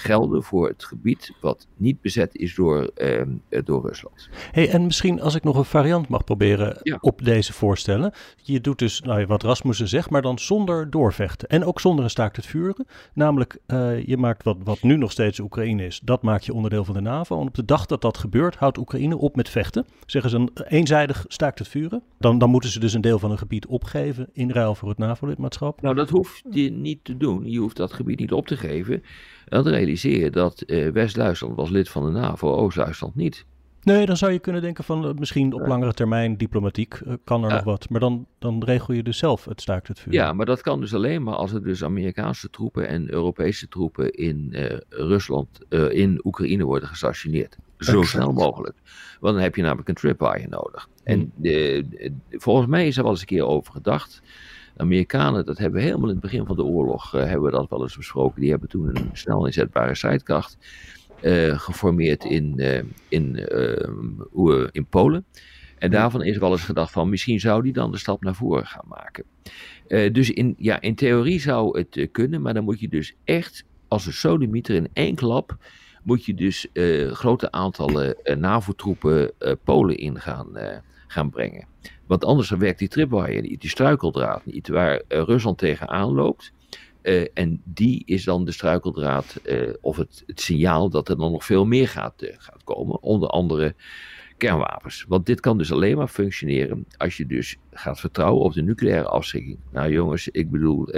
gelden 0.00 0.42
voor 0.42 0.68
het 0.68 0.84
gebied 0.84 1.32
wat 1.40 1.66
niet 1.76 2.00
bezet 2.00 2.36
is 2.36 2.54
door, 2.54 2.90
uh, 2.96 3.22
door 3.64 3.86
Rusland. 3.86 4.28
Hey, 4.50 4.70
en 4.70 4.84
misschien 4.84 5.20
als 5.20 5.34
ik 5.34 5.42
nog 5.42 5.56
een 5.56 5.64
variant 5.64 6.08
mag 6.08 6.24
proberen 6.24 6.98
op 7.00 7.24
deze 7.24 7.52
voorstellen. 7.52 8.12
Je 8.42 8.60
doet 8.60 8.78
dus 8.78 9.00
nou, 9.00 9.26
wat 9.26 9.42
Rasmussen 9.42 9.88
zegt, 9.88 10.10
maar 10.10 10.22
dan 10.22 10.38
zonder 10.38 10.90
doorvechten. 10.90 11.48
En 11.48 11.64
ook 11.64 11.80
zonder 11.80 12.04
een 12.04 12.10
staakt 12.10 12.36
het 12.36 12.46
vuren. 12.46 12.86
Namelijk, 13.14 13.58
uh, 13.66 14.06
je 14.06 14.16
maakt 14.16 14.42
wat, 14.42 14.56
wat 14.64 14.82
nu 14.82 14.96
nog 14.96 15.10
steeds 15.10 15.38
Oekraïne 15.40 15.86
is, 15.86 16.00
dat 16.04 16.22
maak 16.22 16.42
je 16.42 16.54
onderdeel 16.54 16.84
van 16.84 16.94
de 16.94 17.00
NAVO. 17.00 17.40
En 17.40 17.46
op 17.46 17.54
de 17.54 17.64
dag 17.64 17.86
dat 17.86 18.00
dat 18.00 18.18
gebeurt, 18.18 18.56
houdt 18.56 18.78
Oekraïne 18.78 19.18
op 19.18 19.36
met 19.36 19.48
vechten. 19.48 19.86
Zeggen 20.06 20.30
ze 20.30 20.36
een 20.36 20.50
eenzijdig 20.68 21.24
staakt 21.28 21.58
het 21.58 21.68
vuren. 21.68 22.02
Dan, 22.18 22.38
dan 22.38 22.50
moeten 22.50 22.70
ze 22.70 22.80
dus 22.80 22.92
een 22.92 23.00
deel 23.00 23.18
van 23.18 23.30
een 23.30 23.38
gebied 23.38 23.66
opgeven 23.66 24.28
in 24.32 24.50
ruil 24.50 24.74
voor 24.74 24.88
het 24.88 24.98
NAVO-lidmaatschap. 24.98 25.80
Nou, 25.80 25.94
dat 25.94 26.10
hoeft 26.10 26.42
je 26.50 26.70
niet 26.70 27.04
te 27.04 27.16
doen. 27.16 27.50
Je 27.50 27.58
hoeft 27.58 27.76
dat 27.76 27.92
gebied 27.92 28.18
niet 28.18 28.32
op 28.32 28.46
te 28.46 28.56
geven. 28.56 29.02
Dan 29.50 29.68
realiseer 29.68 30.18
je 30.18 30.30
dat 30.30 30.62
uh, 30.66 30.88
West-Duitsland 30.88 31.56
was 31.56 31.70
lid 31.70 31.88
van 31.88 32.04
de 32.04 32.10
NAVO, 32.10 32.54
Oost-Duitsland 32.54 33.14
niet. 33.14 33.44
Nee, 33.82 34.06
dan 34.06 34.16
zou 34.16 34.32
je 34.32 34.38
kunnen 34.38 34.62
denken 34.62 34.84
van 34.84 35.06
uh, 35.06 35.12
misschien 35.14 35.52
op 35.52 35.66
langere 35.66 35.92
termijn 35.92 36.36
diplomatiek 36.36 37.00
uh, 37.06 37.14
kan 37.24 37.44
er 37.44 37.50
nog 37.50 37.64
wat. 37.64 37.88
Maar 37.88 38.00
dan, 38.00 38.26
dan 38.38 38.64
regel 38.64 38.94
je 38.94 39.02
dus 39.02 39.18
zelf 39.18 39.44
het 39.44 39.60
staakt 39.60 39.88
het 39.88 40.00
vuur. 40.00 40.12
Ja, 40.12 40.32
maar 40.32 40.46
dat 40.46 40.60
kan 40.60 40.80
dus 40.80 40.94
alleen 40.94 41.22
maar 41.22 41.34
als 41.34 41.52
er 41.52 41.62
dus 41.62 41.84
Amerikaanse 41.84 42.50
troepen 42.50 42.88
en 42.88 43.12
Europese 43.12 43.68
troepen 43.68 44.10
in 44.10 44.54
Rusland, 44.88 45.48
in 45.90 46.20
Oekraïne 46.24 46.64
worden 46.64 46.88
gestationeerd. 46.88 47.56
Zo 47.78 48.02
snel 48.02 48.32
mogelijk. 48.32 48.76
Want 49.20 49.34
dan 49.34 49.42
heb 49.42 49.56
je 49.56 49.62
namelijk 49.62 49.88
een 49.88 49.94
tripwire 49.94 50.48
nodig. 50.48 50.88
En 51.04 51.32
hmm. 51.42 52.20
volgens 52.30 52.66
mij 52.66 52.86
is 52.86 52.96
er 52.96 53.02
wel 53.02 53.12
eens 53.12 53.20
een 53.20 53.26
keer 53.26 53.46
over 53.46 53.72
gedacht. 53.72 54.22
Amerikanen, 54.80 55.44
dat 55.44 55.58
hebben 55.58 55.80
we 55.80 55.86
helemaal 55.86 56.08
in 56.08 56.14
het 56.14 56.22
begin 56.22 56.46
van 56.46 56.56
de 56.56 56.64
oorlog, 56.64 57.14
uh, 57.14 57.20
hebben 57.20 57.42
we 57.42 57.56
dat 57.56 57.70
wel 57.70 57.82
eens 57.82 57.96
besproken. 57.96 58.40
Die 58.40 58.50
hebben 58.50 58.68
toen 58.68 58.96
een 58.96 59.10
snel 59.12 59.46
inzetbare 59.46 59.94
strijdkracht 59.94 60.58
uh, 61.22 61.58
geformeerd 61.58 62.24
in, 62.24 62.54
uh, 62.56 62.82
in, 63.08 63.36
in 64.72 64.86
Polen. 64.86 65.24
En 65.78 65.90
daarvan 65.90 66.22
is 66.22 66.34
er 66.34 66.40
wel 66.40 66.50
eens 66.50 66.64
gedacht 66.64 66.92
van 66.92 67.08
misschien 67.08 67.40
zou 67.40 67.62
die 67.62 67.72
dan 67.72 67.90
de 67.90 67.98
stap 67.98 68.22
naar 68.22 68.34
voren 68.34 68.66
gaan 68.66 68.84
maken. 68.88 69.24
dus 70.12 70.30
in, 70.30 70.54
ja, 70.58 70.80
in 70.80 70.94
theorie 70.94 71.40
zou 71.40 71.78
het 71.78 72.08
kunnen, 72.12 72.42
maar 72.42 72.54
dan 72.54 72.64
moet 72.64 72.80
je 72.80 72.88
dus 72.88 73.14
echt 73.24 73.64
als 73.88 74.06
een 74.06 74.12
sodemieter 74.12 74.74
in 74.74 74.88
één 74.92 75.14
klap 75.14 75.56
moet 76.02 76.24
je 76.24 76.34
dus 76.34 76.66
grote 77.10 77.50
aantallen 77.50 78.16
NAVO-troepen 78.38 79.32
Polen 79.64 79.96
in 79.96 80.20
gaan, 81.10 81.30
brengen. 81.30 81.66
Want 82.06 82.24
anders 82.24 82.50
werkt 82.50 82.78
die 82.78 82.88
tripwire 82.88 83.40
niet, 83.40 83.60
die 83.60 83.70
struikeldraad 83.70 84.46
niet, 84.46 84.68
waar 84.68 84.94
uh, 84.94 85.00
Rusland 85.22 85.58
tegenaan 85.58 86.12
loopt. 86.12 86.52
Uh, 87.02 87.26
en 87.34 87.62
die 87.64 88.02
is 88.06 88.24
dan 88.24 88.44
de 88.44 88.52
struikeldraad 88.52 89.40
uh, 89.44 89.72
of 89.80 89.96
het, 89.96 90.22
het, 90.26 90.40
signaal 90.40 90.90
dat 90.90 91.08
er 91.08 91.16
dan 91.16 91.32
nog 91.32 91.44
veel 91.44 91.64
meer 91.64 91.88
gaat, 91.88 92.14
gaat 92.38 92.64
komen. 92.64 93.02
Onder 93.02 93.28
andere 93.28 93.74
kernwapens. 94.36 95.04
Want 95.08 95.26
dit 95.26 95.40
kan 95.40 95.58
dus 95.58 95.72
alleen 95.72 95.96
maar 95.96 96.08
functioneren 96.08 96.86
als 96.96 97.16
je 97.16 97.26
dus 97.26 97.56
gaat 97.70 98.00
vertrouwen 98.00 98.42
op 98.42 98.52
de 98.52 98.62
nucleaire 98.62 99.08
afschrikking. 99.08 99.58
Nou 99.70 99.92
jongens, 99.92 100.28
ik 100.28 100.50
bedoel, 100.50 100.88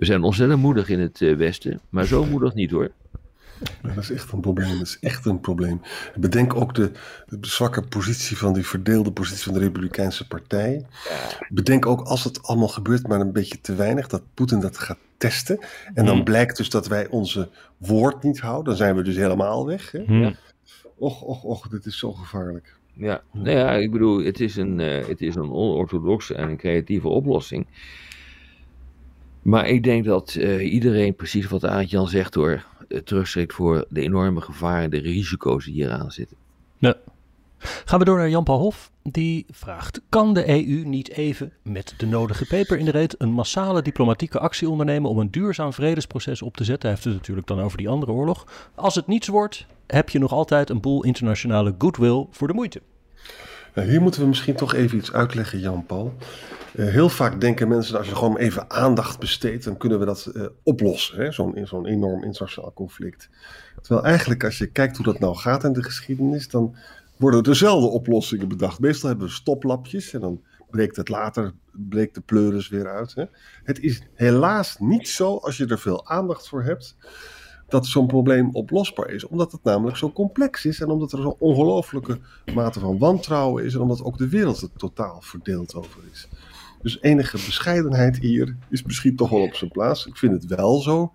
we 0.00 0.06
zijn 0.06 0.22
ontzettend 0.22 0.60
moedig 0.60 0.88
in 0.88 1.00
het 1.00 1.22
eh, 1.22 1.36
Westen, 1.36 1.80
maar 1.88 2.04
zo 2.04 2.24
moedig 2.24 2.54
niet 2.54 2.70
hoor. 2.70 2.90
Dat 3.82 3.96
is 3.96 4.10
echt 4.10 4.32
een 4.32 4.40
probleem. 4.40 4.78
Dat 4.78 4.86
is 4.86 4.98
echt 5.00 5.26
een 5.26 5.40
probleem. 5.40 5.80
Bedenk 6.16 6.54
ook 6.54 6.74
de, 6.74 6.90
de 7.28 7.38
zwakke 7.40 7.82
positie 7.82 8.36
van 8.36 8.52
die 8.52 8.66
verdeelde 8.66 9.12
positie 9.12 9.44
van 9.44 9.52
de 9.54 9.58
Republikeinse 9.60 10.26
Partij. 10.26 10.86
Bedenk 11.48 11.86
ook 11.86 12.00
als 12.00 12.24
het 12.24 12.42
allemaal 12.42 12.68
gebeurt, 12.68 13.08
maar 13.08 13.20
een 13.20 13.32
beetje 13.32 13.60
te 13.60 13.74
weinig, 13.74 14.06
dat 14.08 14.22
Poetin 14.34 14.60
dat 14.60 14.78
gaat 14.78 14.98
testen. 15.16 15.58
En 15.94 16.04
dan 16.04 16.14
Mhm. 16.14 16.24
blijkt 16.24 16.56
dus 16.56 16.70
dat 16.70 16.86
wij 16.88 17.08
onze 17.08 17.48
woord 17.76 18.22
niet 18.22 18.40
houden. 18.40 18.64
Dan 18.64 18.76
zijn 18.76 18.96
we 18.96 19.02
dus 19.02 19.16
helemaal 19.16 19.66
weg. 19.66 19.90
Hè? 19.90 20.02
Hm. 20.06 20.32
Och, 20.98 21.22
och, 21.22 21.44
och, 21.44 21.68
dit 21.68 21.86
is 21.86 21.98
zo 21.98 22.12
gevaarlijk. 22.12 22.76
Ja, 22.92 23.22
nou 23.32 23.56
ja, 23.56 23.72
ik 23.72 23.90
bedoel, 23.90 24.24
het 24.24 24.40
is 24.40 24.56
een, 24.56 24.80
eh, 24.80 25.06
het 25.06 25.20
is 25.20 25.34
een 25.34 25.50
onorthodoxe 25.52 26.34
en 26.34 26.48
een 26.48 26.56
creatieve 26.56 27.08
oplossing. 27.08 27.66
Maar 29.42 29.68
ik 29.68 29.82
denk 29.82 30.04
dat 30.04 30.34
eh, 30.34 30.72
iedereen, 30.72 31.14
precies 31.14 31.48
wat 31.48 31.64
Aart-Jan 31.64 32.08
zegt 32.08 32.34
hoor, 32.34 32.64
terugschrikt 33.04 33.54
voor 33.54 33.84
de 33.88 34.00
enorme 34.00 34.40
gevaren, 34.40 34.90
de 34.90 34.98
risico's 34.98 35.64
die 35.64 35.74
hieraan 35.74 36.10
zitten. 36.10 36.36
Gaan 37.60 37.98
we 37.98 38.04
door 38.04 38.18
naar 38.18 38.28
Jan 38.28 38.44
Paul 38.44 38.58
Hof. 38.58 38.90
Die 39.02 39.46
vraagt: 39.50 40.00
Kan 40.08 40.34
de 40.34 40.48
EU 40.48 40.84
niet 40.84 41.10
even 41.10 41.52
met 41.62 41.94
de 41.96 42.06
nodige 42.06 42.46
peper 42.46 42.78
in 42.78 42.84
de 42.84 42.90
reet 42.90 43.14
een 43.18 43.32
massale 43.32 43.82
diplomatieke 43.82 44.38
actie 44.38 44.68
ondernemen 44.68 45.10
om 45.10 45.18
een 45.18 45.30
duurzaam 45.30 45.72
vredesproces 45.72 46.42
op 46.42 46.56
te 46.56 46.64
zetten? 46.64 46.88
Hij 46.88 46.90
heeft 46.90 47.04
het 47.04 47.14
natuurlijk 47.14 47.46
dan 47.46 47.60
over 47.60 47.78
die 47.78 47.88
andere 47.88 48.12
oorlog. 48.12 48.70
Als 48.74 48.94
het 48.94 49.06
niets 49.06 49.28
wordt, 49.28 49.66
heb 49.86 50.08
je 50.08 50.18
nog 50.18 50.32
altijd 50.32 50.70
een 50.70 50.80
boel 50.80 51.04
internationale 51.04 51.74
goodwill 51.78 52.26
voor 52.30 52.48
de 52.48 52.54
moeite. 52.54 52.82
Nou, 53.74 53.88
hier 53.88 54.02
moeten 54.02 54.20
we 54.20 54.26
misschien 54.26 54.54
toch 54.54 54.74
even 54.74 54.98
iets 54.98 55.12
uitleggen, 55.12 55.58
Jan-Paul. 55.58 56.14
Eh, 56.74 56.86
heel 56.86 57.08
vaak 57.08 57.40
denken 57.40 57.68
mensen, 57.68 57.98
als 57.98 58.08
je 58.08 58.16
gewoon 58.16 58.36
even 58.36 58.70
aandacht 58.70 59.18
besteedt, 59.18 59.64
dan 59.64 59.76
kunnen 59.76 59.98
we 59.98 60.04
dat 60.04 60.26
eh, 60.26 60.46
oplossen. 60.62 61.32
zo'n 61.32 61.86
enorm 61.86 62.24
internationaal 62.24 62.72
conflict. 62.72 63.28
Terwijl 63.80 64.06
eigenlijk, 64.06 64.44
als 64.44 64.58
je 64.58 64.66
kijkt 64.66 64.96
hoe 64.96 65.04
dat 65.04 65.18
nou 65.18 65.36
gaat 65.36 65.64
in 65.64 65.72
de 65.72 65.82
geschiedenis, 65.82 66.48
dan 66.48 66.76
worden 67.16 67.42
dezelfde 67.42 67.88
oplossingen 67.88 68.48
bedacht. 68.48 68.78
Meestal 68.78 69.08
hebben 69.08 69.26
we 69.26 69.32
stoplapjes 69.32 70.12
en 70.12 70.20
dan 70.20 70.42
breekt 70.70 70.96
het 70.96 71.08
later, 71.08 71.52
breekt 71.72 72.14
de 72.14 72.20
pleuris 72.20 72.68
weer 72.68 72.88
uit. 72.88 73.14
Hè. 73.14 73.24
Het 73.64 73.80
is 73.80 74.02
helaas 74.14 74.76
niet 74.78 75.08
zo, 75.08 75.36
als 75.36 75.56
je 75.56 75.66
er 75.66 75.78
veel 75.78 76.06
aandacht 76.06 76.48
voor 76.48 76.62
hebt, 76.62 76.96
dat 77.68 77.86
zo'n 77.86 78.06
probleem 78.06 78.50
oplosbaar 78.52 79.10
is. 79.10 79.26
Omdat 79.26 79.52
het 79.52 79.62
namelijk 79.62 79.96
zo 79.96 80.12
complex 80.12 80.64
is 80.64 80.80
en 80.80 80.88
omdat 80.88 81.12
er 81.12 81.22
zo'n 81.22 81.36
ongelooflijke 81.38 82.18
mate 82.54 82.80
van 82.80 82.98
wantrouwen 82.98 83.64
is 83.64 83.74
en 83.74 83.80
omdat 83.80 84.02
ook 84.02 84.18
de 84.18 84.28
wereld 84.28 84.60
er 84.60 84.72
totaal 84.76 85.20
verdeeld 85.20 85.74
over 85.74 86.00
is. 86.12 86.28
Dus 86.82 87.00
enige 87.00 87.36
bescheidenheid 87.36 88.18
hier 88.18 88.56
is 88.68 88.82
misschien 88.82 89.16
toch 89.16 89.30
wel 89.30 89.42
op 89.42 89.54
zijn 89.54 89.70
plaats. 89.70 90.06
Ik 90.06 90.16
vind 90.16 90.32
het 90.32 90.44
wel 90.56 90.80
zo. 90.80 91.12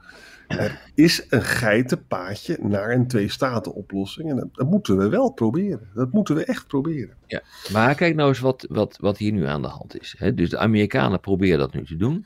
Er 0.47 0.81
is 0.93 1.25
een 1.29 1.41
geitenpaadje 1.41 2.57
naar 2.61 2.91
een 2.91 3.07
twee-staten-oplossing. 3.07 4.29
En 4.29 4.49
dat, 4.53 4.69
moeten 4.69 4.97
we 4.97 5.09
wel 5.09 5.31
proberen. 5.31 5.89
Dat 5.93 6.11
moeten 6.11 6.35
we 6.35 6.45
echt 6.45 6.67
proberen. 6.67 7.15
Maar 7.71 7.95
kijk 7.95 8.15
nou 8.15 8.29
eens 8.29 8.39
wat, 8.39 8.65
wat, 8.69 8.97
wat 8.99 9.17
hier 9.17 9.31
nu 9.31 9.45
aan 9.45 9.61
de 9.61 9.67
hand 9.67 9.99
is. 9.99 10.15
Hè? 10.17 10.33
Dus 10.33 10.49
de 10.49 10.57
Amerikanen 10.57 11.19
proberen 11.19 11.59
dat 11.59 11.73
nu 11.73 11.85
te 11.85 11.97
doen. 11.97 12.25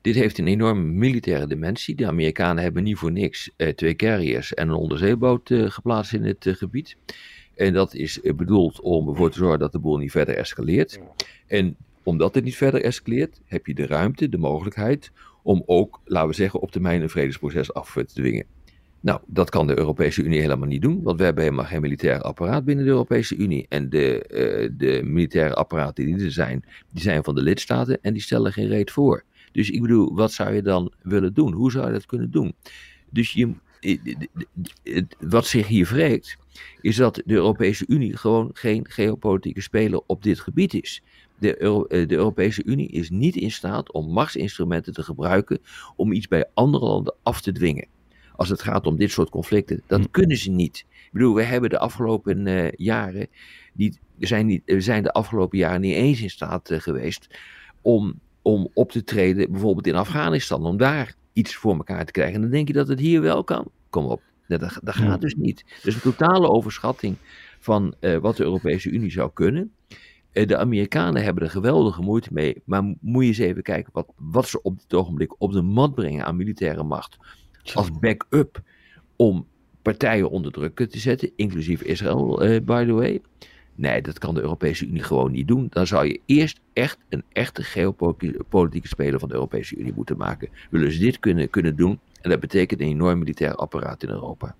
Dit 0.00 0.14
heeft 0.14 0.38
een 0.38 0.46
enorme 0.46 0.82
militaire 0.82 1.46
dimensie. 1.46 1.94
De 1.94 2.06
Amerikanen 2.06 2.62
hebben 2.62 2.82
niet 2.82 2.96
voor 2.96 3.12
niks 3.12 3.50
eh, 3.56 3.72
twee 3.74 3.94
carriers 3.94 4.54
en 4.54 4.68
een 4.68 4.74
onderzeeboot 4.74 5.50
eh, 5.50 5.70
geplaatst 5.70 6.12
in 6.12 6.24
het 6.24 6.46
eh, 6.46 6.54
gebied. 6.54 6.96
En 7.60 7.72
dat 7.72 7.94
is 7.94 8.20
eh, 8.20 8.34
bedoeld 8.34 8.80
om 8.80 9.08
ervoor 9.08 9.30
te 9.30 9.38
zorgen 9.38 9.58
dat 9.58 9.72
de 9.72 9.78
boel 9.78 9.96
niet 9.96 10.10
verder 10.10 10.36
escaleert. 10.36 11.00
En 11.46 11.76
omdat 12.02 12.34
het 12.34 12.44
niet 12.44 12.56
verder 12.56 12.82
escaleert, 12.84 13.40
heb 13.44 13.66
je 13.66 13.74
de 13.74 13.86
ruimte, 13.86 14.28
de 14.28 14.38
mogelijkheid 14.38 15.12
om 15.42 15.62
ook, 15.66 16.00
laten 16.04 16.28
we 16.28 16.34
zeggen, 16.34 16.60
op 16.60 16.70
termijn 16.70 17.02
een 17.02 17.08
vredesproces 17.10 17.72
af 17.74 17.92
te 17.92 18.04
dwingen. 18.04 18.44
Nou, 19.00 19.20
dat 19.26 19.50
kan 19.50 19.66
de 19.66 19.78
Europese 19.78 20.22
Unie 20.22 20.40
helemaal 20.40 20.68
niet 20.68 20.82
doen, 20.82 21.02
want 21.02 21.18
we 21.18 21.24
hebben 21.24 21.42
helemaal 21.44 21.64
geen 21.64 21.80
militair 21.80 22.20
apparaat 22.20 22.64
binnen 22.64 22.84
de 22.84 22.90
Europese 22.90 23.36
Unie. 23.36 23.66
En 23.68 23.90
de, 23.90 24.22
eh, 24.22 24.68
de 24.76 25.00
militaire 25.04 25.54
apparaten 25.54 26.04
die 26.06 26.24
er 26.24 26.32
zijn, 26.32 26.64
die 26.92 27.02
zijn 27.02 27.24
van 27.24 27.34
de 27.34 27.42
lidstaten 27.42 27.98
en 28.02 28.12
die 28.12 28.22
stellen 28.22 28.52
geen 28.52 28.68
reet 28.68 28.90
voor. 28.90 29.24
Dus 29.52 29.70
ik 29.70 29.80
bedoel, 29.82 30.14
wat 30.14 30.32
zou 30.32 30.54
je 30.54 30.62
dan 30.62 30.92
willen 31.02 31.34
doen? 31.34 31.52
Hoe 31.52 31.70
zou 31.70 31.86
je 31.86 31.92
dat 31.92 32.06
kunnen 32.06 32.30
doen? 32.30 32.54
Dus 33.10 33.32
je, 33.32 33.52
het- 34.82 35.16
wat 35.20 35.46
zich 35.46 35.66
hier 35.66 35.86
wreekt, 35.86 36.36
is 36.80 36.96
dat 36.96 37.14
de 37.14 37.34
Europese 37.34 37.84
Unie 37.88 38.16
gewoon 38.16 38.50
geen 38.52 38.86
geopolitieke 38.88 39.60
speler 39.60 40.00
op 40.06 40.22
dit 40.22 40.40
gebied 40.40 40.74
is. 40.74 41.02
De, 41.40 41.62
Euro- 41.62 41.84
eh, 41.84 42.08
de 42.08 42.14
Europese 42.14 42.64
Unie 42.64 42.88
is 42.88 43.10
niet 43.10 43.36
in 43.36 43.50
staat 43.50 43.92
om 43.92 44.12
machtsinstrumenten 44.12 44.92
te 44.92 45.02
gebruiken 45.02 45.58
om 45.96 46.12
iets 46.12 46.28
bij 46.28 46.44
andere 46.54 46.84
landen 46.84 47.14
af 47.22 47.40
te 47.40 47.52
dwingen. 47.52 47.86
Als 48.36 48.48
het 48.48 48.62
gaat 48.62 48.86
om 48.86 48.96
dit 48.96 49.10
soort 49.10 49.30
conflicten, 49.30 49.82
dat 49.86 50.00
Hm. 50.00 50.06
kunnen 50.10 50.36
ze 50.36 50.50
niet. 50.50 50.84
Ik 50.90 51.08
bedoel, 51.12 51.34
we 51.34 51.42
hebben 51.42 51.70
de 51.70 51.78
afgelopen 51.78 52.46
eh, 52.46 52.70
jaren 52.76 53.26
niet, 53.72 53.98
zijn, 54.18 54.46
niet, 54.46 54.62
we 54.64 54.80
zijn 54.80 55.02
de 55.02 55.12
afgelopen 55.12 55.58
jaren 55.58 55.80
niet 55.80 55.94
eens 55.94 56.20
in 56.22 56.30
staat 56.30 56.70
eh, 56.70 56.80
geweest 56.80 57.38
om, 57.80 58.20
om 58.42 58.68
op 58.74 58.90
te 58.92 59.04
treden, 59.04 59.50
bijvoorbeeld 59.50 59.86
in 59.86 59.94
Afghanistan, 59.94 60.64
om 60.66 60.76
daar 60.76 61.14
iets 61.32 61.54
voor 61.56 61.74
elkaar 61.76 62.04
te 62.04 62.12
krijgen. 62.12 62.34
En 62.34 62.40
dan 62.40 62.50
denk 62.50 62.66
je 62.68 62.74
dat 62.74 62.88
het 62.88 63.00
hier 63.00 63.20
wel 63.20 63.44
kan. 63.44 63.70
Kom 63.90 64.04
op, 64.04 64.22
dat, 64.48 64.60
dat, 64.60 64.70
gaat 64.94 64.96
Ja. 65.06 65.16
dus 65.16 65.34
niet. 65.34 65.64
Dus 65.82 65.94
een 65.94 66.00
totale 66.00 66.48
overschatting 66.48 67.16
van 67.58 67.94
wat 68.20 68.36
de 68.36 68.42
Europese 68.44 68.90
Unie 68.90 69.10
zou 69.10 69.30
kunnen. 69.34 69.72
Eh, 70.32 70.46
de 70.46 70.56
Amerikanen 70.56 71.22
hebben 71.22 71.42
er 71.42 71.50
geweldige 71.50 72.02
moeite 72.02 72.28
mee, 72.32 72.62
maar 72.64 72.82
moet 73.00 73.22
je 73.22 73.28
eens 73.28 73.38
even 73.38 73.62
kijken 73.62 73.92
wat, 73.92 74.12
wat 74.16 74.48
ze 74.48 74.62
op 74.62 74.78
dit 74.78 74.94
ogenblik 74.94 75.34
op 75.38 75.52
de 75.52 75.62
mat 75.62 75.94
brengen 75.94 76.24
aan 76.24 76.36
militaire 76.36 76.82
macht. 76.82 77.16
Als 77.74 77.98
backup 77.98 78.62
om 79.16 79.46
partijen 79.82 80.30
onder 80.30 80.52
druk 80.52 80.88
te 80.90 80.98
zetten, 80.98 81.30
inclusief 81.36 81.82
Israël, 81.82 82.42
eh, 82.42 82.60
by 82.60 82.84
the 82.84 82.92
way. 82.92 83.20
Nee, 83.74 84.02
dat 84.02 84.18
kan 84.18 84.34
de 84.34 84.40
Europese 84.40 84.86
Unie 84.86 85.02
gewoon 85.02 85.30
niet 85.32 85.48
doen. 85.48 85.66
Dan 85.70 85.86
zou 85.86 86.06
je 86.06 86.20
eerst 86.26 86.60
echt 86.72 86.98
een 87.08 87.24
echte 87.32 87.62
geopolitieke 87.62 88.88
speler 88.88 89.18
van 89.18 89.28
de 89.28 89.34
Europese 89.34 89.76
Unie 89.76 89.92
moeten 89.94 90.16
maken. 90.16 90.48
Willen 90.70 90.92
ze 90.92 90.98
dit 90.98 91.18
kunnen, 91.18 91.50
kunnen 91.50 91.76
doen? 91.76 91.98
En 92.20 92.30
dat 92.30 92.40
betekent 92.40 92.80
een 92.80 92.86
enorm 92.86 93.18
militair 93.18 93.54
apparaat 93.54 94.02
in 94.02 94.08
Europa. 94.08 94.56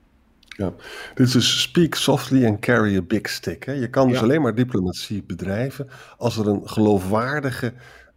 Dit 1.15 1.27
is 1.27 1.33
dus 1.33 1.61
speak 1.61 1.95
softly 1.95 2.47
and 2.47 2.59
carry 2.59 2.97
a 2.97 3.03
big 3.03 3.29
stick. 3.29 3.65
Hè. 3.65 3.73
Je 3.73 3.91
kan 3.91 4.07
dus 4.09 4.17
Ja. 4.17 4.23
alleen 4.23 4.43
maar 4.43 4.55
diplomatie 4.55 5.23
bedrijven 5.23 5.89
als 6.17 6.37
er 6.37 6.49
een 6.49 6.69
geloofwaardige 6.69 7.73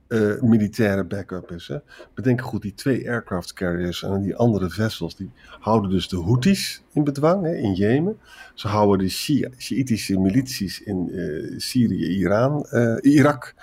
eh, 0.08 0.42
militaire 0.42 1.04
backup 1.04 1.52
is. 1.52 1.68
Hè. 1.68 1.78
Bedenk 2.14 2.42
goed, 2.42 2.62
die 2.62 2.74
twee 2.74 3.10
aircraft 3.10 3.54
carriers 3.54 4.04
en 4.04 4.22
die 4.22 4.36
andere 4.36 4.70
vessels, 4.70 5.16
die 5.16 5.32
houden 5.60 5.90
dus 5.90 6.08
de 6.10 6.22
Houthis 6.22 6.84
in 6.94 7.04
bedwang 7.04 7.44
hè, 7.46 7.56
in 7.56 7.74
Jemen. 7.74 8.18
Ze 8.54 8.68
houden 8.68 9.06
de 9.06 9.12
Sjiitische 9.58 10.20
milities 10.20 10.82
in 10.82 11.10
eh, 11.12 11.60
Syrië, 11.60 12.06
Iran, 12.06 12.64
eh, 12.66 12.96
Irak 13.14 13.54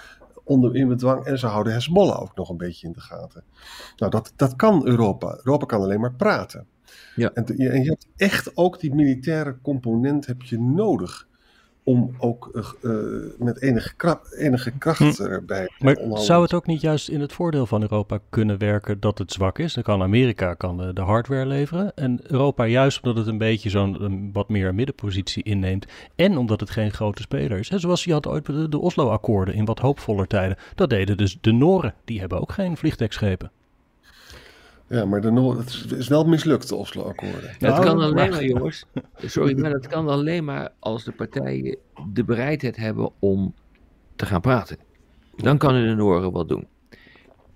onder 0.44 0.76
in 0.76 0.88
bedwang. 0.88 1.24
En 1.24 1.38
ze 1.38 1.46
houden 1.46 1.72
Hezbollah 1.72 2.20
ook 2.20 2.34
nog 2.36 2.48
een 2.48 2.56
beetje 2.56 2.86
in 2.86 2.92
de 2.92 3.00
gaten. 3.00 3.42
Nou, 3.96 4.10
dat, 4.10 4.32
dat 4.36 4.56
kan 4.56 4.86
Europa. 4.86 5.36
Europa 5.36 5.66
kan 5.66 5.82
alleen 5.82 6.00
maar 6.00 6.14
praten. 6.14 6.66
Ja. 7.16 7.30
En, 7.34 7.44
en 7.46 7.82
je 7.82 7.88
hebt 7.88 8.06
echt 8.16 8.56
ook 8.56 8.80
die 8.80 8.94
militaire 8.94 9.56
component 9.62 10.26
heb 10.26 10.42
je 10.42 10.58
nodig. 10.60 11.28
Om 11.84 12.14
ook 12.18 12.50
eh, 12.54 12.90
eh, 12.90 13.22
met 13.38 13.62
enige, 13.62 13.94
kra- 13.96 14.20
enige 14.38 14.70
kracht 14.70 15.18
Hm. 15.18 15.22
erbij 15.22 15.66
te 15.66 15.84
Maar 15.84 16.18
zou 16.18 16.42
het 16.42 16.54
ook 16.54 16.66
niet 16.66 16.80
juist 16.80 17.08
in 17.08 17.20
het 17.20 17.32
voordeel 17.32 17.66
van 17.66 17.82
Europa 17.82 18.18
kunnen 18.28 18.58
werken 18.58 19.00
dat 19.00 19.18
het 19.18 19.32
zwak 19.32 19.58
is? 19.58 19.74
Dan 19.74 19.82
kan 19.82 20.02
Amerika 20.02 20.54
kan 20.54 20.76
de, 20.76 20.92
de 20.92 21.00
hardware 21.00 21.46
leveren. 21.46 21.92
En 21.94 22.20
Europa, 22.22 22.64
juist 22.66 23.02
omdat 23.02 23.16
het 23.18 23.26
een 23.26 23.38
beetje 23.38 23.70
zo'n 23.70 24.30
wat 24.32 24.48
meer 24.48 24.74
middenpositie 24.74 25.42
inneemt. 25.42 25.86
En 26.14 26.36
omdat 26.36 26.60
het 26.60 26.70
geen 26.70 26.90
grote 26.92 27.22
speler 27.22 27.58
is. 27.58 27.68
Hè, 27.68 27.78
zoals 27.78 28.04
je 28.04 28.12
had 28.12 28.26
ooit 28.26 28.46
de, 28.46 28.68
de 28.68 28.78
Oslo-akkoorden 28.78 29.54
in 29.54 29.64
wat 29.64 29.78
hoopvoller 29.78 30.26
tijden. 30.26 30.56
Dat 30.74 30.90
deden 30.90 31.16
dus 31.16 31.38
de 31.40 31.52
Noren. 31.52 31.94
Die 32.04 32.20
hebben 32.20 32.40
ook 32.40 32.52
geen 32.52 32.76
vliegdekschepen. 32.76 33.50
Ja, 34.90 35.04
maar 35.04 35.20
de 35.20 35.30
Noor, 35.30 35.58
het 35.58 35.86
is- 35.96 36.08
wel 36.08 36.24
mislukt, 36.24 36.68
de 36.68 36.74
Oslo-akkoorden. 36.74 37.54
Dat 37.58 37.70
Nou, 37.70 37.84
kan 37.84 37.98
alleen 38.00 38.30
maar- 38.30 38.44
jongens. 38.44 38.84
Sorry, 39.16 39.58
maar 39.58 39.70
dat 39.70 39.86
kan 39.86 40.08
alleen 40.08 40.44
maar 40.44 40.72
als 40.78 41.04
de 41.04 41.12
partijen 41.12 41.76
de 42.12 42.24
bereidheid 42.24 42.76
hebben 42.76 43.10
om 43.18 43.54
te 44.16 44.26
gaan 44.26 44.40
praten. 44.40 44.76
Dan 45.36 45.58
kan 45.58 45.74
de 45.74 45.94
Noren 45.94 46.32
wat 46.32 46.48
doen. 46.48 46.66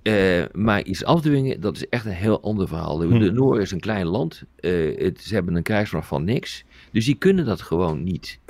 Eh, 0.03 0.45
maar 0.53 0.83
iets 0.83 1.05
afdwingen, 1.05 1.61
dat 1.61 1.77
is 1.77 1.89
echt 1.89 2.05
een 2.05 2.13
heel 2.13 2.41
ander 2.43 2.69
verhaal. 2.69 2.97
De, 2.97 3.07
Hm. 3.07 3.19
de 3.19 3.33
Noren 3.33 3.63
is 3.63 3.71
een 3.71 3.81
klein 3.81 4.07
land. 4.07 4.43
eh, 4.57 4.99
het, 4.99 5.21
ze 5.23 5.35
hebben 5.35 5.55
een 5.55 5.63
krijgsmacht 5.63 6.07
van 6.09 6.25
niks. 6.25 6.65
Dus 6.93 7.05
die 7.05 7.15
kunnen 7.15 7.45
dat 7.45 7.61
gewoon 7.61 8.03
niet. 8.03 8.41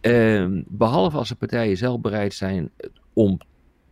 Ehm, 0.00 0.62
behalve 0.66 1.16
als 1.16 1.28
de 1.28 1.34
partijen 1.34 1.76
zelf 1.76 2.00
bereid 2.00 2.34
zijn 2.34 2.70
om 3.12 3.38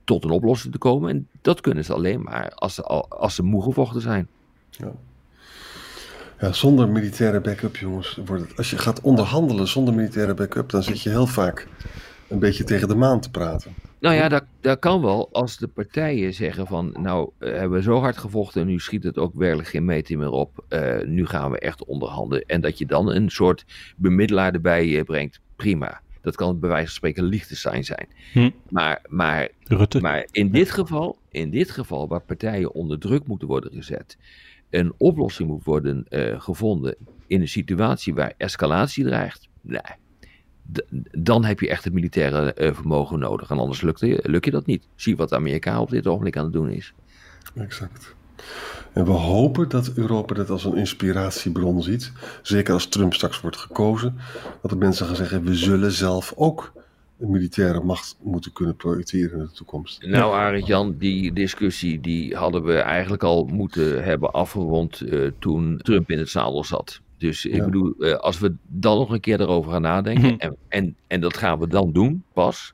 tot 0.04 0.24
een 0.24 0.30
oplossing 0.30 0.72
te 0.72 0.78
komen. 0.78 1.10
En 1.10 1.28
dat 1.42 1.60
kunnen 1.60 1.84
ze 1.84 1.92
alleen 1.92 2.22
maar 2.22 2.50
als 2.54 2.74
ze, 2.74 2.82
al- 2.82 3.08
als 3.08 3.34
ze 3.34 3.42
moe 3.42 3.62
gevochten 3.62 4.00
zijn. 4.00 4.28
Ja, 6.40 6.52
zonder 6.52 6.88
militaire 6.88 7.40
backup, 7.40 7.76
jongens, 7.76 8.18
wordt 8.24 8.48
het, 8.48 8.56
als 8.56 8.70
je 8.70 8.78
gaat 8.78 9.00
onderhandelen 9.00 9.68
zonder 9.68 9.94
militaire 9.94 10.34
backup, 10.34 10.70
dan 10.70 10.82
zit 10.82 11.02
je 11.02 11.10
heel 11.10 11.26
vaak 11.26 11.66
een 12.28 12.38
beetje 12.38 12.64
tegen 12.64 12.88
de 12.88 12.94
maan 12.94 13.20
te 13.20 13.30
praten. 13.30 13.74
Nou 14.00 14.14
ja, 14.14 14.28
dat, 14.28 14.44
dat 14.60 14.78
kan 14.78 15.02
wel 15.02 15.28
als 15.32 15.56
de 15.56 15.68
partijen 15.68 16.34
zeggen 16.34 16.66
van, 16.66 16.94
nou 16.98 17.30
eh, 17.38 17.52
hebben 17.52 17.78
we 17.78 17.82
zo 17.82 18.00
hard 18.00 18.16
gevochten 18.16 18.60
en 18.60 18.66
nu 18.66 18.78
schiet 18.78 19.04
het 19.04 19.18
ook 19.18 19.32
werkelijk 19.34 19.68
geen 19.68 19.84
meter 19.84 20.18
meer 20.18 20.30
op. 20.30 20.64
Eh, 20.68 21.00
nu 21.04 21.26
gaan 21.26 21.50
we 21.50 21.58
echt 21.58 21.84
onderhandelen. 21.84 22.44
En 22.46 22.60
dat 22.60 22.78
je 22.78 22.86
dan 22.86 23.10
een 23.10 23.30
soort 23.30 23.64
bemiddelaar 23.96 24.52
erbij 24.52 24.98
eh, 24.98 25.04
brengt, 25.04 25.40
prima. 25.56 26.00
Dat 26.22 26.36
kan 26.36 26.60
bij 26.60 26.68
wijze 26.68 26.86
van 26.86 26.94
spreken 26.94 27.24
Liechtenstein 27.24 27.84
zijn. 27.84 28.08
Hm. 28.32 28.50
Maar, 28.68 29.04
maar, 29.08 29.48
Rutte. 29.64 30.00
maar 30.00 30.26
in, 30.30 30.50
dit 30.50 30.70
geval, 30.70 31.18
in 31.30 31.50
dit 31.50 31.70
geval, 31.70 32.08
waar 32.08 32.20
partijen 32.20 32.72
onder 32.72 32.98
druk 32.98 33.26
moeten 33.26 33.48
worden 33.48 33.72
gezet, 33.72 34.16
een 34.70 34.92
oplossing 34.96 35.48
moet 35.48 35.64
worden 35.64 36.04
eh, 36.08 36.40
gevonden 36.40 36.96
in 37.26 37.40
een 37.40 37.48
situatie 37.48 38.14
waar 38.14 38.34
escalatie 38.36 39.04
dreigt, 39.04 39.48
nee. 39.60 39.80
Dan 41.18 41.44
heb 41.44 41.60
je 41.60 41.68
echt 41.68 41.84
het 41.84 41.92
militaire 41.92 42.52
eh, 42.54 42.74
vermogen 42.74 43.18
nodig. 43.18 43.50
En 43.50 43.58
anders 43.58 43.80
lukt, 43.80 44.00
je- 44.00 44.20
lukt 44.22 44.44
je 44.44 44.50
dat 44.50 44.66
niet. 44.66 44.88
Zie 44.94 45.16
wat 45.16 45.32
Amerika 45.32 45.80
op 45.80 45.90
dit 45.90 46.06
ogenblik 46.06 46.36
aan 46.36 46.44
het 46.44 46.52
doen 46.52 46.70
is. 46.70 46.92
Exact. 47.54 48.14
En 48.92 49.04
we 49.04 49.10
hopen 49.10 49.68
dat 49.68 49.92
Europa 49.94 50.34
dat 50.34 50.50
als 50.50 50.64
een 50.64 50.76
inspiratiebron 50.76 51.82
ziet. 51.82 52.12
Zeker 52.42 52.74
als 52.74 52.86
Trump 52.86 53.14
straks 53.14 53.40
wordt 53.40 53.56
gekozen. 53.56 54.16
Dat 54.62 54.70
de 54.70 54.76
mensen 54.76 55.06
gaan 55.06 55.16
zeggen: 55.16 55.44
we 55.44 55.54
zullen 55.54 55.92
zelf 55.92 56.32
ook 56.36 56.72
een 57.20 57.30
militaire 57.30 57.82
macht 57.82 58.16
moeten 58.22 58.52
kunnen 58.52 58.76
projecteren 58.76 59.38
in 59.38 59.44
de 59.44 59.52
toekomst. 59.52 60.06
Nou, 60.06 60.34
Arend 60.34 60.66
Jan, 60.66 60.96
die 60.98 61.32
discussie 61.32 62.00
die 62.00 62.36
hadden 62.36 62.62
we 62.64 62.74
eigenlijk 62.76 63.22
al 63.22 63.44
moeten 63.44 64.04
hebben 64.04 64.32
afgerond 64.32 65.00
eh, 65.00 65.30
toen 65.38 65.78
Trump 65.82 66.10
in 66.10 66.18
het 66.18 66.28
zadel 66.28 66.64
zat. 66.64 67.00
Dus 67.18 67.44
ik 67.46 67.54
Ja. 67.54 67.64
bedoel, 67.64 67.94
eh, 67.98 68.14
als 68.14 68.38
we 68.38 68.54
dan 68.68 68.98
nog 68.98 69.10
een 69.10 69.20
keer 69.20 69.40
erover 69.40 69.72
gaan 69.72 69.82
nadenken, 69.82 70.22
Mhm. 70.32 70.34
en, 70.38 70.56
en, 70.68 70.96
en 71.06 71.20
dat 71.20 71.36
gaan 71.36 71.58
we 71.58 71.68
dan 71.68 71.92
doen, 71.92 72.24
pas, 72.32 72.72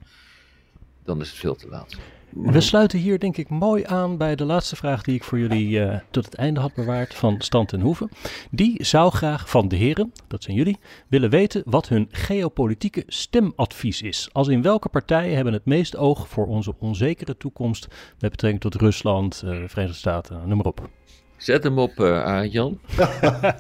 dan 1.05 1.21
is 1.21 1.29
het 1.31 1.39
veel 1.39 1.55
te 1.55 1.69
laat. 1.69 1.97
We 2.43 2.61
sluiten 2.61 2.99
hier 2.99 3.19
denk 3.19 3.37
ik 3.37 3.49
mooi 3.49 3.85
aan 3.87 4.17
bij 4.17 4.35
de 4.35 4.45
laatste 4.45 4.77
vraag 4.77 5.03
die 5.03 5.15
ik 5.15 5.25
voor 5.25 5.39
jullie 5.39 5.81
eh, 5.81 6.01
tot 6.11 6.25
het 6.25 6.35
einde 6.35 6.61
had 6.61 6.75
bewaard 6.75 7.15
van 7.15 7.35
Stand 7.39 7.73
en 7.73 7.81
Hoeven. 7.81 8.11
Die 8.51 8.85
zou 8.85 9.11
graag 9.11 9.51
van 9.51 9.69
de 9.69 9.77
heren, 9.77 10.13
dat 10.29 10.43
zijn 10.43 10.57
jullie, 10.57 10.79
willen 11.09 11.31
weten 11.31 11.63
wat 11.65 11.89
hun 11.89 12.09
geopolitieke 12.11 13.03
stemadvies 13.07 14.03
is. 14.03 14.29
Als 14.33 14.49
in 14.49 14.63
welke 14.63 14.89
partijen 14.89 15.35
hebben 15.35 15.53
het 15.53 15.65
meest 15.65 15.97
oog 15.97 16.29
voor 16.29 16.47
onze 16.47 16.75
onzekere 16.79 17.37
toekomst 17.37 17.89
met 18.19 18.31
betrekking 18.31 18.63
tot 18.63 18.75
Rusland, 18.75 19.43
eh, 19.45 19.51
Verenigde 19.67 19.99
Staten, 19.99 20.49
noem 20.49 20.57
maar 20.57 20.67
op. 20.67 20.89
Zet 21.37 21.63
hem 21.63 21.79
op, 21.79 22.01
eh 22.01 22.23
Arend 22.25 22.53
Jan. 22.53 22.79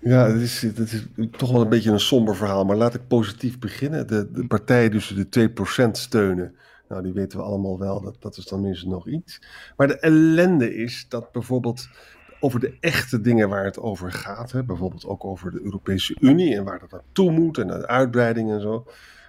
Ja, 0.00 0.26
het 0.26 0.40
is, 0.40 0.62
het 0.62 0.78
is 0.78 1.02
toch 1.36 1.50
wel 1.50 1.60
een 1.60 1.68
beetje 1.68 1.90
een 1.90 2.00
somber 2.00 2.36
verhaal, 2.36 2.64
maar 2.64 2.76
laat 2.76 2.94
ik 2.94 3.08
positief 3.08 3.58
beginnen. 3.58 4.06
De, 4.06 4.30
de 4.32 4.46
partijen 4.46 4.90
dus 4.90 5.14
de 5.30 5.50
2% 5.86 5.90
steunen, 5.90 6.54
nou 6.88 7.02
die 7.02 7.12
weten 7.12 7.38
we 7.38 7.44
allemaal 7.44 7.78
wel, 7.78 8.00
dat, 8.00 8.16
dat 8.18 8.36
is 8.36 8.44
dan 8.44 8.60
minstens 8.60 8.92
nog 8.92 9.08
iets. 9.08 9.42
Maar 9.76 9.86
de 9.88 9.98
ellende 9.98 10.74
is 10.74 11.06
dat 11.08 11.32
bijvoorbeeld 11.32 11.88
over 12.40 12.60
de 12.60 12.76
echte 12.80 13.20
dingen 13.20 13.48
waar 13.48 13.64
het 13.64 13.78
over 13.78 14.12
gaat, 14.12 14.52
hè, 14.52 14.64
bijvoorbeeld 14.64 15.06
ook 15.06 15.24
over 15.24 15.50
de 15.50 15.60
Europese 15.62 16.16
Unie 16.20 16.56
en 16.56 16.64
waar 16.64 16.78
dat 16.78 16.90
naartoe 16.90 17.30
moet 17.30 17.58
en 17.58 17.66
de 17.66 17.86
uitbreiding 17.86 18.50
en 18.50 18.60
zo. 18.60 18.86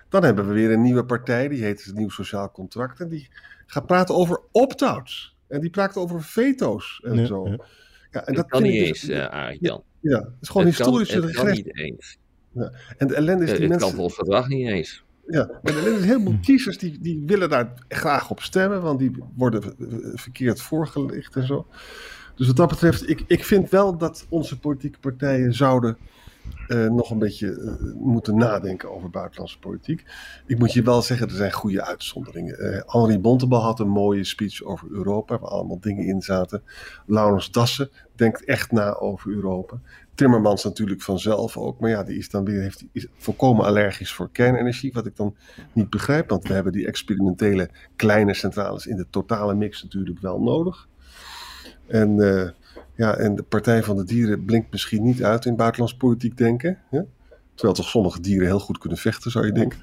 Dan 0.10 0.24
hebben 0.24 0.48
we 0.48 0.54
weer 0.54 0.72
een 0.72 0.82
nieuwe 0.82 1.06
partij, 1.06 1.48
die 1.48 1.64
heet 1.64 1.84
het 1.86 1.96
Nieuw 1.96 2.10
Sociaal 2.10 2.52
Contract 2.52 3.00
en 3.00 3.10
die 3.10 3.30
gaat 3.66 3.86
praten 3.86 4.16
over 4.16 4.42
opt-outs. 4.52 5.36
En 5.48 5.60
die 5.62 5.70
praat 5.70 5.96
over 5.98 6.24
veto's 6.24 7.02
en 7.06 7.16
Ja, 7.16 7.26
zo. 7.26 7.48
ja. 7.48 7.58
Ja, 8.12 8.26
en 8.26 8.34
dat 8.34 8.48
kan 8.48 8.62
niet 8.64 8.74
ik 8.74 8.88
eens, 8.88 9.02
dus- 9.02 9.16
ja, 9.16 9.48
het 9.50 9.62
is 10.42 10.50
gewoon 10.50 10.68
Het 10.68 10.76
kan- 10.76 10.86
historische 10.94 11.22
Het 11.22 11.32
kan 11.32 11.52
niet 11.52 11.78
eens. 11.78 12.18
En 12.98 13.08
de 13.08 13.16
ellende 13.16 13.44
is 13.44 13.52
Eh, 13.52 13.58
die 13.58 13.68
Het 13.68 13.78
kan 13.78 13.80
mensen. 13.80 13.96
volgens 13.96 14.16
verdrag 14.16 14.48
niet 14.48 14.68
eens. 14.68 15.04
Ja, 15.32 15.50
en 15.64 15.74
de 15.74 15.80
ellende 15.80 16.00
is 16.00 16.06
heel 16.06 16.22
veel 16.22 16.38
kiezers 16.42 16.78
die, 16.78 17.00
die 17.00 17.24
willen 17.26 17.50
daar 17.50 17.74
graag 17.88 18.30
op 18.30 18.42
stemmen, 18.42 18.82
want 18.82 19.00
die 19.00 19.12
worden 19.36 19.76
verkeerd 20.14 20.62
voorgelicht 20.62 21.36
en 21.36 21.46
zo. 21.46 21.68
Dus 22.36 22.48
wat 22.48 22.56
dat 22.56 22.70
betreft, 22.70 23.10
ik, 23.10 23.24
ik 23.28 23.46
vind 23.46 23.70
wel 23.70 23.98
dat 23.98 24.26
onze 24.30 24.60
politieke 24.60 25.00
partijen 25.00 25.54
zouden 25.54 25.98
eh, 26.68 26.88
nog 26.88 27.12
een 27.12 27.20
beetje 27.20 27.60
eh, 27.62 27.94
moeten 28.02 28.36
nadenken 28.36 28.92
over 28.92 29.10
buitenlandse 29.10 29.60
politiek. 29.60 30.06
Ik 30.46 30.60
moet 30.60 30.74
je 30.74 30.82
wel 30.82 31.02
zeggen, 31.02 31.28
er 31.28 31.36
zijn 31.36 31.52
goede 31.52 31.86
uitzonderingen. 31.86 32.60
Eh 32.60 32.82
Henri 32.86 33.20
Bontebal 33.20 33.62
had 33.62 33.80
een 33.80 33.90
mooie 33.90 34.24
speech 34.24 34.64
over 34.64 34.88
Europa, 34.92 35.40
waar 35.40 35.50
allemaal 35.50 35.80
dingen 35.80 36.06
in 36.06 36.22
zaten. 36.22 36.64
Laurens 37.06 37.52
Dassen 37.52 37.90
denkt 38.16 38.44
echt 38.44 38.72
na 38.72 38.94
over 38.94 39.32
Europa. 39.32 39.80
Timmermans 40.16 40.64
natuurlijk 40.64 41.02
vanzelf 41.02 41.58
ook, 41.58 41.80
maar 41.80 41.90
ja, 41.90 42.04
die 42.04 42.18
is 42.18 42.30
dan 42.30 42.46
weer 42.46 42.62
heeft, 42.62 42.86
is 42.92 43.08
volkomen 43.18 43.66
allergisch 43.66 44.14
voor 44.14 44.30
kernenergie, 44.32 44.94
wat 44.94 45.06
ik 45.06 45.16
dan 45.16 45.36
niet 45.74 45.90
begrijp, 45.90 46.30
want 46.30 46.48
we 46.48 46.54
hebben 46.54 46.72
die 46.72 46.88
experimentele 46.88 47.70
kleine 47.96 48.34
centrales 48.34 48.88
in 48.88 48.96
de 48.96 49.06
totale 49.10 49.54
mix 49.54 49.84
natuurlijk 49.84 50.20
wel 50.20 50.42
nodig. 50.42 50.88
En, 51.88 52.18
ja, 52.96 53.16
en 53.16 53.36
de 53.36 53.44
Partij 53.44 53.84
van 53.84 53.96
de 53.96 54.04
Dieren 54.04 54.46
blinkt 54.46 54.72
misschien 54.72 55.04
niet 55.04 55.24
uit 55.24 55.46
in 55.46 55.56
buitenlands 55.56 55.96
politiek 55.96 56.38
denken. 56.38 56.78
Hè? 56.90 57.02
Terwijl 57.54 57.78
toch 57.78 57.90
sommige 57.90 58.22
dieren 58.22 58.48
heel 58.48 58.60
goed 58.60 58.78
kunnen 58.78 58.98
vechten, 58.98 59.32
zou 59.32 59.46
je 59.46 59.52
denken. 59.52 59.80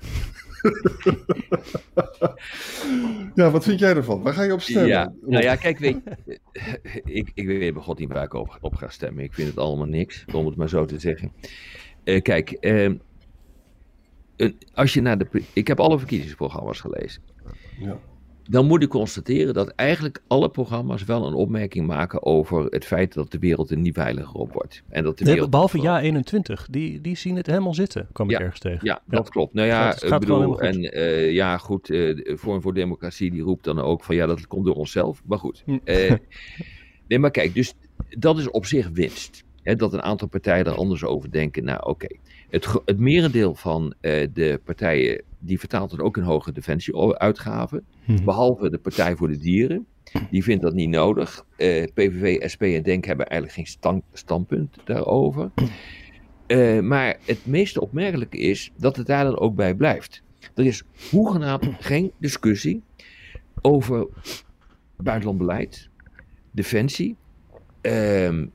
ja, 3.34 3.50
wat 3.50 3.64
vind 3.64 3.78
jij 3.78 3.94
ervan? 3.94 4.22
Waar 4.22 4.32
ga 4.32 4.42
je 4.42 4.52
op 4.52 4.60
stemmen? 4.60 4.86
Ja, 4.86 5.12
nou 5.22 5.42
ja, 5.42 5.56
kijk, 5.56 5.78
weet 5.78 5.98
ik, 7.04 7.30
ik 7.34 7.46
weet 7.46 7.74
bij 7.74 7.82
God 7.82 7.98
niet 7.98 8.12
waar 8.12 8.24
ik 8.24 8.34
op, 8.34 8.58
op 8.60 8.74
ga 8.74 8.88
stemmen. 8.88 9.24
Ik 9.24 9.34
vind 9.34 9.48
het 9.48 9.58
allemaal 9.58 9.86
niks, 9.86 10.24
om 10.32 10.46
het 10.46 10.56
maar 10.56 10.68
zo 10.68 10.84
te 10.84 10.98
zeggen. 10.98 11.32
Eh, 12.04 12.22
kijk, 12.22 12.50
ehm, 12.50 12.94
als 14.74 14.94
je 14.94 15.00
naar 15.00 15.18
de. 15.18 15.42
Ik 15.52 15.66
heb 15.66 15.80
alle 15.80 15.98
verkiezingsprogramma's 15.98 16.80
gelezen. 16.80 17.22
Ja. 17.78 17.98
Dan 18.48 18.66
moet 18.66 18.82
ik 18.82 18.88
constateren 18.88 19.54
dat 19.54 19.68
eigenlijk 19.68 20.20
alle 20.26 20.48
programma's 20.48 21.04
wel 21.04 21.26
een 21.26 21.34
opmerking 21.34 21.86
maken 21.86 22.24
over 22.24 22.64
het 22.64 22.84
feit 22.84 23.14
dat 23.14 23.30
de 23.30 23.38
wereld 23.38 23.70
er 23.70 23.76
niet 23.76 23.94
veiliger 23.94 24.34
op 24.34 24.52
wordt. 24.52 24.82
En 24.88 25.04
dat 25.04 25.18
de 25.18 25.24
Nee, 25.24 25.32
wereld 25.32 25.50
behalve 25.50 25.80
Ja 25.80 26.00
21, 26.00 26.66
die, 26.70 27.00
die 27.00 27.16
zien 27.16 27.36
het 27.36 27.46
helemaal 27.46 27.74
zitten, 27.74 28.08
kwam 28.12 28.26
ik 28.30 28.32
Ja, 28.38 28.40
ergens 28.40 28.60
tegen. 28.60 28.80
Ja, 28.86 29.02
dat 29.06 29.28
klopt. 29.28 29.54
Nou 29.54 29.66
ja, 29.68 29.90
gaat- 29.90 30.04
gaat 30.04 30.22
ik 30.22 30.28
gewoon 30.28 30.50
bedoel, 30.50 30.60
en 30.60 30.80
eh, 30.92 31.32
ja, 31.32 31.58
goed, 31.58 31.86
de 31.86 32.32
Vorm 32.38 32.62
voor 32.62 32.74
Democratie 32.74 33.30
die 33.30 33.42
roept 33.42 33.64
dan 33.64 33.78
ook 33.80 34.04
van 34.04 34.14
ja, 34.14 34.26
dat 34.26 34.46
komt 34.46 34.64
door 34.64 34.74
onszelf. 34.74 35.22
Maar 35.24 35.38
goed. 35.38 35.62
Hm. 35.64 35.78
Eh, 35.84 36.12
nee, 37.08 37.18
maar 37.18 37.30
kijk, 37.30 37.54
dus 37.54 37.74
dat 38.18 38.38
is 38.38 38.50
op 38.50 38.66
zich 38.66 38.88
winst. 38.92 39.44
Hè, 39.62 39.76
dat 39.76 39.92
een 39.92 40.02
aantal 40.02 40.28
partijen 40.28 40.64
er 40.64 40.74
anders 40.74 41.04
over 41.04 41.30
denken. 41.30 41.64
Nou, 41.64 41.80
oké. 41.88 42.06
Het, 42.50 42.66
het 42.84 42.98
merendeel 42.98 43.54
van 43.54 43.94
de 44.00 44.60
partijen, 44.64 45.22
die 45.46 45.58
vertaalt 45.58 45.90
dan 45.90 46.00
ook 46.00 46.16
een 46.16 46.22
hoge 46.22 46.52
defensieuitgaven. 46.52 47.84
Mhm. 48.04 48.24
Behalve 48.24 48.70
de 48.70 48.78
Partij 48.78 49.16
voor 49.16 49.28
de 49.28 49.38
Dieren. 49.38 49.86
Die 50.30 50.42
vindt 50.44 50.62
dat 50.62 50.74
niet 50.74 50.88
nodig. 50.88 51.44
Eh, 51.56 51.84
PVV, 51.94 52.48
SP 52.52 52.62
en 52.62 52.82
DENK 52.82 53.04
hebben 53.04 53.26
eigenlijk 53.26 53.58
geen 53.58 53.66
stan- 53.66 54.02
standpunt 54.12 54.76
daarover. 54.84 55.50
Eh, 56.46 56.80
maar 56.80 57.16
het 57.24 57.46
meest 57.46 57.78
opmerkelijke 57.78 58.36
is 58.38 58.72
dat 58.76 58.96
het 58.96 59.06
daar 59.06 59.24
dan 59.24 59.38
ook 59.38 59.54
bij 59.54 59.74
blijft. 59.74 60.22
Er 60.54 60.66
is 60.66 60.82
hoegenaamd 61.10 61.64
geen 61.80 62.12
discussie 62.18 62.82
over 63.62 64.06
buitenlandbeleid, 64.96 65.88
defensie, 66.50 67.16
ehm, 67.80 68.46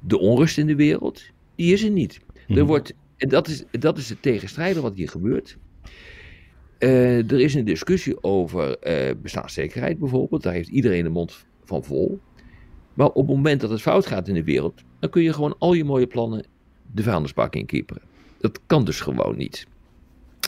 de 0.00 0.18
onrust 0.18 0.58
in 0.58 0.66
de 0.66 0.76
wereld. 0.76 1.22
Die 1.54 1.72
is 1.72 1.82
er 1.82 1.90
niet. 1.90 2.20
Er 2.34 2.54
Mhm. 2.54 2.64
wordt, 2.64 2.94
en 3.16 3.28
dat 3.28 3.48
is, 3.48 3.64
dat 3.70 3.98
is 3.98 4.08
het 4.08 4.22
tegenstrijden 4.22 4.82
wat 4.82 4.94
hier 4.94 5.08
gebeurt. 5.08 5.56
Eh, 6.84 7.30
er 7.30 7.40
is 7.40 7.54
een 7.54 7.64
discussie 7.64 8.22
over 8.22 8.78
eh, 8.78 9.14
bestaanszekerheid 9.22 9.98
bijvoorbeeld. 9.98 10.42
Daar 10.42 10.52
heeft 10.52 10.68
iedereen 10.68 11.02
de 11.02 11.08
mond 11.08 11.46
van 11.64 11.84
vol. 11.84 12.20
Maar 12.94 13.06
op 13.06 13.26
het 13.26 13.36
moment 13.36 13.60
dat 13.60 13.70
het 13.70 13.80
fout 13.80 14.06
gaat 14.06 14.28
in 14.28 14.34
de 14.34 14.44
wereld, 14.44 14.82
dan 14.98 15.10
kun 15.10 15.22
je 15.22 15.32
gewoon 15.32 15.56
al 15.58 15.72
je 15.72 15.84
mooie 15.84 16.06
plannen 16.06 16.44
de 16.92 17.02
vuilnisbak 17.02 17.54
inkieperen. 17.54 18.02
Dat 18.38 18.60
kan 18.66 18.84
dus 18.84 19.00
gewoon 19.00 19.36
niet. 19.36 19.66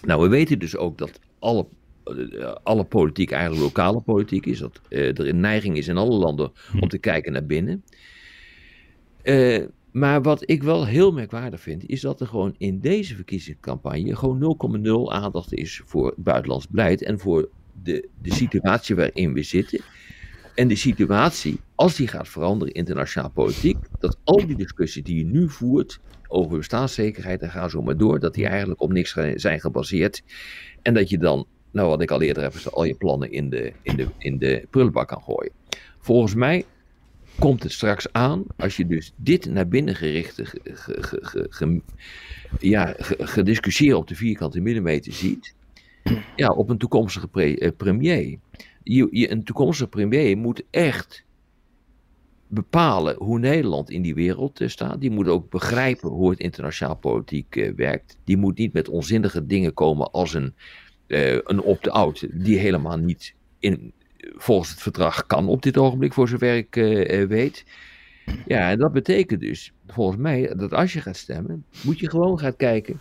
Nou, 0.04 0.22
we 0.22 0.28
weten 0.28 0.58
dus 0.58 0.76
ook 0.76 0.98
dat 0.98 1.20
alle, 1.38 1.66
eh, 2.04 2.54
alle 2.62 2.84
politiek 2.84 3.30
eigenlijk 3.30 3.62
lokale 3.62 4.00
politiek 4.00 4.46
is. 4.46 4.58
Dat 4.58 4.80
er 4.88 5.28
een 5.28 5.40
neiging 5.40 5.76
is 5.76 5.88
in 5.88 5.96
alle 5.96 6.16
landen 6.16 6.52
om 6.80 6.88
te 6.88 6.98
kijken 6.98 7.32
naar 7.32 7.46
binnen. 7.46 7.82
Maar 9.96 10.22
wat 10.22 10.50
ik 10.50 10.62
wel 10.62 10.86
heel 10.86 11.12
merkwaardig 11.12 11.60
vind, 11.60 11.88
is 11.88 12.00
dat 12.00 12.20
er 12.20 12.26
gewoon 12.26 12.54
in 12.58 12.80
deze 12.80 13.14
verkiezingscampagne 13.14 14.16
gewoon 14.16 14.56
0,0 15.08 15.12
aandacht 15.12 15.52
is 15.52 15.82
voor 15.84 16.14
buitenlands 16.16 16.68
beleid 16.68 17.02
en 17.02 17.18
voor 17.18 17.48
de, 17.82 18.08
de 18.22 18.32
situatie 18.32 18.96
waarin 18.96 19.32
we 19.32 19.42
zitten. 19.42 19.80
En 20.54 20.68
de 20.68 20.76
situatie, 20.76 21.60
als 21.74 21.96
die 21.96 22.08
gaat 22.08 22.28
veranderen 22.28 22.74
internationaal 22.74 23.30
politiek, 23.30 23.76
dat 23.98 24.18
al 24.24 24.46
die 24.46 24.56
discussies 24.56 25.02
die 25.02 25.18
je 25.18 25.24
nu 25.24 25.48
voert 25.48 26.00
over 26.28 26.56
bestaanszekerheid 26.56 27.42
en 27.42 27.50
ga 27.50 27.68
zo 27.68 27.82
maar 27.82 27.96
door, 27.96 28.20
dat 28.20 28.34
die 28.34 28.46
eigenlijk 28.46 28.80
op 28.80 28.92
niks 28.92 29.16
zijn 29.34 29.60
gebaseerd. 29.60 30.22
En 30.82 30.94
dat 30.94 31.08
je 31.08 31.18
dan, 31.18 31.46
nou 31.70 31.88
wat 31.88 32.02
ik 32.02 32.10
al 32.10 32.22
eerder 32.22 32.42
heb 32.42 32.52
gezegd, 32.52 32.74
al 32.74 32.84
je 32.84 32.94
plannen 32.94 33.32
in 33.32 33.50
de, 33.50 33.72
in 33.82 33.96
de, 33.96 34.06
in 34.18 34.38
de 34.38 34.66
prullenbak 34.70 35.08
kan 35.08 35.22
gooien. 35.22 35.52
Volgens 35.98 36.34
mij 36.34 36.64
komt 37.38 37.62
het 37.62 37.72
straks 37.72 38.12
aan, 38.12 38.44
als 38.56 38.76
je 38.76 38.86
dus 38.86 39.12
dit 39.16 39.46
naar 39.46 39.68
binnen 39.68 39.94
gerichte 39.94 40.44
ge, 40.44 41.80
ja, 42.60 42.94
ge- 42.98 43.26
gediscussieerd 43.26 43.96
op 43.96 44.08
de 44.08 44.14
vierkante 44.14 44.60
millimeter 44.60 45.12
ziet, 45.12 45.54
ja, 46.36 46.48
op 46.48 46.68
een 46.68 46.78
toekomstige 46.78 47.28
eh, 47.32 47.70
premier. 47.76 48.38
Je, 48.82 49.08
je, 49.10 49.30
een 49.30 49.44
toekomstige 49.44 49.88
premier 49.88 50.36
moet 50.36 50.62
echt 50.70 51.24
bepalen 52.48 53.16
hoe 53.16 53.38
Nederland 53.38 53.90
in 53.90 54.02
die 54.02 54.14
wereld 54.14 54.60
eh, 54.60 54.68
staat. 54.68 55.00
Die 55.00 55.10
moet 55.10 55.28
ook 55.28 55.50
begrijpen 55.50 56.08
hoe 56.10 56.30
het 56.30 56.38
internationaal 56.38 56.96
politiek 56.96 57.56
eh, 57.56 57.72
werkt. 57.76 58.16
Die 58.24 58.36
moet 58.36 58.58
niet 58.58 58.72
met 58.72 58.88
onzinnige 58.88 59.46
dingen 59.46 59.74
komen 59.74 60.10
als 60.10 60.34
een, 60.34 60.54
eh, 61.06 61.32
een 61.32 61.60
opt-out, 61.60 62.26
die 62.32 62.58
helemaal 62.58 62.96
niet 62.96 63.34
in, 63.58 63.92
volgens 64.36 64.70
het 64.70 64.82
verdrag 64.82 65.26
kan 65.26 65.48
op 65.48 65.62
dit 65.62 65.78
ogenblik, 65.78 66.12
voor 66.12 66.28
zover 66.28 66.56
ik 66.56 66.76
eh, 66.76 67.20
eh, 67.22 67.28
weet. 67.28 67.64
Ja, 68.46 68.70
en 68.70 68.78
dat 68.78 68.92
betekent 68.92 69.40
dus 69.40 69.72
volgens 69.86 70.16
mij 70.18 70.54
dat 70.56 70.72
als 70.72 70.92
je 70.92 71.00
gaat 71.00 71.16
stemmen, 71.16 71.64
moet 71.82 71.98
je 71.98 72.10
gewoon 72.10 72.38
gaan 72.38 72.56
kijken 72.56 73.00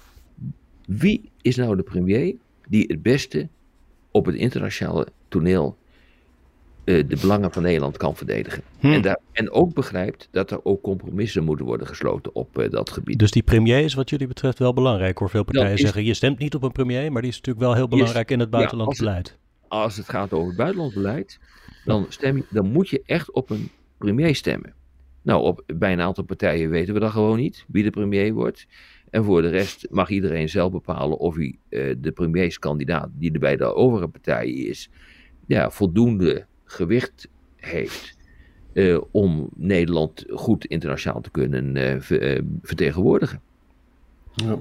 wie 0.88 1.30
is 1.42 1.56
nou 1.56 1.76
de 1.76 1.84
premier 1.84 2.36
die 2.70 2.86
het 2.88 3.02
beste 3.02 3.48
op 4.12 4.26
het 4.26 4.36
internationale 4.36 5.08
toneel 5.28 5.78
eh, 6.84 7.04
de 7.08 7.18
belangen 7.22 7.52
van 7.52 7.64
Nederland 7.64 7.98
kan 7.98 8.16
verdedigen. 8.16 8.64
Hm. 8.80 8.92
En, 8.92 9.02
daar, 9.02 9.20
en 9.32 9.52
ook 9.52 9.74
begrijpt 9.74 10.28
dat 10.32 10.52
er 10.52 10.66
ook 10.66 10.82
compromissen 10.82 11.44
moeten 11.44 11.66
worden 11.66 11.88
gesloten 11.88 12.36
op 12.36 12.68
dat 12.70 12.90
gebied. 12.90 13.20
Dus 13.20 13.32
die 13.32 13.44
premier 13.44 13.84
is 13.84 13.94
wat 13.94 14.10
jullie 14.10 14.28
betreft 14.28 14.60
wel 14.60 14.74
belangrijk 14.74 15.18
hoor. 15.18 15.30
Veel 15.30 15.44
partijen 15.44 15.74
is- 15.74 15.82
zeggen 15.82 16.04
je 16.04 16.14
stemt 16.14 16.38
niet 16.40 16.56
op 16.56 16.64
een 16.64 16.72
premier, 16.72 17.12
maar 17.12 17.22
die 17.22 17.32
is 17.32 17.38
natuurlijk 17.38 17.66
wel 17.66 17.76
heel 17.76 17.88
belangrijk 17.88 18.32
in 18.32 18.40
het 18.40 18.50
ja, 18.52 18.58
buitenlands 18.58 18.98
het- 19.00 19.08
beleid. 19.08 19.38
Als 19.68 19.98
het 19.98 20.10
gaat 20.10 20.34
over 20.34 20.48
het 20.48 20.58
buitenlands 20.58 20.96
beleid, 20.96 21.40
dan, 21.86 22.06
stem, 22.10 22.38
je- 22.38 22.46
dan 22.50 22.72
moet 22.72 22.90
je 22.90 23.02
echt 23.06 23.32
op 23.32 23.50
een 23.50 23.70
premier 23.98 24.36
stemmen. 24.36 24.74
Nou, 25.22 25.44
op, 25.44 25.64
bij 25.76 25.94
een 25.94 26.02
aantal 26.02 26.24
partijen 26.24 26.70
weten 26.70 26.94
we 26.94 27.00
dat 27.00 27.12
gewoon 27.12 27.38
niet, 27.38 27.66
wie 27.68 27.84
de 27.84 27.90
premier 27.90 28.34
wordt. 28.34 28.68
En 29.10 29.24
voor 29.24 29.42
de 29.42 29.50
rest 29.50 29.88
mag 29.90 30.10
iedereen 30.10 30.50
zelf 30.50 30.72
bepalen 30.72 31.18
of 31.18 31.36
hij 31.36 31.58
eh, 31.70 31.96
de 31.98 32.12
premierskandidaat 32.12 33.10
die 33.14 33.32
er 33.34 33.40
bij 33.40 33.56
de 33.56 33.74
overige 33.76 34.08
partijen 34.08 34.56
is, 34.68 34.90
ja, 35.48 35.70
voldoende 35.72 36.46
gewicht 36.64 37.28
heeft 37.56 38.18
eh, 38.74 39.02
om 39.12 39.50
Nederland 39.56 40.26
goed 40.30 40.66
internationaal 40.66 41.22
te 41.22 41.32
kunnen 41.32 41.76
eh, 41.76 42.00
ver- 42.02 42.44
vertegenwoordigen. 42.62 43.42
Ja. 44.36 44.60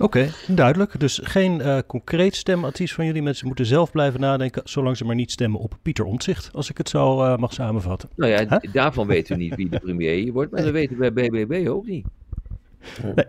Oké, 0.00 0.30
duidelijk. 0.46 1.00
Dus 1.00 1.20
geen 1.22 1.60
eh, 1.60 1.78
concreet 1.86 2.36
stemadvies 2.36 2.94
van 2.94 3.04
jullie. 3.06 3.22
Mensen 3.22 3.46
moeten 3.46 3.66
zelf 3.66 3.90
blijven 3.90 4.20
nadenken, 4.20 4.62
zolang 4.64 4.96
ze 4.96 5.04
maar 5.04 5.14
niet 5.14 5.30
stemmen 5.30 5.60
op 5.60 5.78
Pieter 5.82 6.04
Omtzigt, 6.04 6.50
als 6.52 6.70
ik 6.70 6.78
het 6.78 6.88
zo 6.88 7.22
eh, 7.22 7.36
mag 7.36 7.52
samenvatten. 7.52 8.08
Nou 8.16 8.32
ja, 8.32 8.60
daarvan 8.72 9.06
weten 9.06 9.36
we 9.36 9.42
niet 9.42 9.54
wie 9.54 9.68
de 9.68 9.80
premier 9.80 10.32
wordt, 10.32 10.52
maar 10.52 10.62
dat 10.62 10.72
weten 10.72 10.98
we 10.98 11.12
bij 11.12 11.28
BBB 11.28 11.68
ook 11.68 11.86
niet. 11.86 12.06
Nee. 13.02 13.26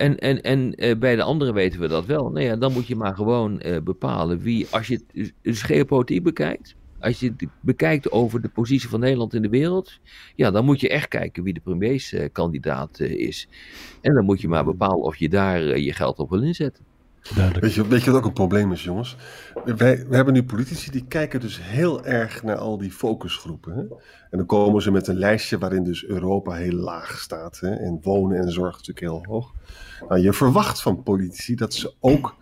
En, 0.00 0.18
en, 0.18 0.42
en 0.42 0.74
eh, 0.74 0.96
bij 0.96 1.16
de 1.16 1.22
anderen 1.22 1.54
weten 1.54 1.80
we 1.80 1.88
dat 1.88 2.06
wel. 2.06 2.30
Nou 2.30 2.44
ja, 2.44 2.56
dan 2.56 2.72
moet 2.72 2.86
je 2.86 2.96
maar 2.96 3.14
gewoon 3.14 3.60
eh, 3.60 3.80
bepalen 3.82 4.38
wie, 4.38 4.66
als 4.70 4.86
je 4.86 5.00
het 5.12 5.32
dus 5.42 5.62
geopolitiek 5.62 6.22
bekijkt, 6.22 6.74
als 7.00 7.20
je 7.20 7.26
het 7.36 7.48
bekijkt 7.60 8.10
over 8.10 8.40
de 8.40 8.48
positie 8.48 8.88
van 8.88 9.00
Nederland 9.00 9.34
in 9.34 9.42
de 9.42 9.48
wereld, 9.48 9.98
ja, 10.34 10.50
dan 10.50 10.64
moet 10.64 10.80
je 10.80 10.88
echt 10.88 11.08
kijken 11.08 11.42
wie 11.42 11.54
de 11.54 11.60
premierskandidaat 11.60 12.98
eh, 12.98 13.10
is. 13.10 13.48
En 14.00 14.14
dan 14.14 14.24
moet 14.24 14.40
je 14.40 14.48
maar 14.48 14.64
bepalen 14.64 15.02
of 15.02 15.16
je 15.16 15.28
daar 15.28 15.62
eh, 15.62 15.84
je 15.84 15.92
geld 15.92 16.18
op 16.18 16.30
wil 16.30 16.42
inzetten. 16.42 16.84
Duidelijk. 17.34 17.64
Weet 17.64 17.74
je, 17.74 17.88
weet 17.88 18.02
je 18.02 18.10
wat 18.10 18.20
ook 18.20 18.26
een 18.26 18.32
probleem 18.32 18.72
is, 18.72 18.84
jongens? 18.84 19.16
Wij, 19.64 20.06
we 20.08 20.14
hebben 20.14 20.34
nu 20.34 20.44
politici 20.44 20.90
die 20.90 21.06
kijken 21.06 21.40
dus 21.40 21.60
heel 21.62 22.04
erg 22.04 22.42
naar 22.42 22.56
al 22.56 22.78
die 22.78 22.90
focusgroepen. 22.90 23.74
Hè? 23.74 23.80
En 24.30 24.38
dan 24.38 24.46
komen 24.46 24.82
ze 24.82 24.90
met 24.90 25.06
een 25.06 25.18
lijstje 25.18 25.58
waarin 25.58 25.84
dus 25.84 26.04
Europa 26.04 26.52
heel 26.52 26.72
laag 26.72 27.18
staat. 27.18 27.60
Hè? 27.60 27.74
En 27.74 27.98
wonen 28.02 28.38
en 28.38 28.52
zorg 28.52 28.72
natuurlijk 28.72 29.00
heel 29.00 29.24
hoog. 29.28 29.52
Nou, 30.08 30.20
je 30.20 30.32
verwacht 30.32 30.82
van 30.82 31.02
politici 31.02 31.54
dat 31.54 31.74
ze 31.74 31.94
ook 32.00 32.36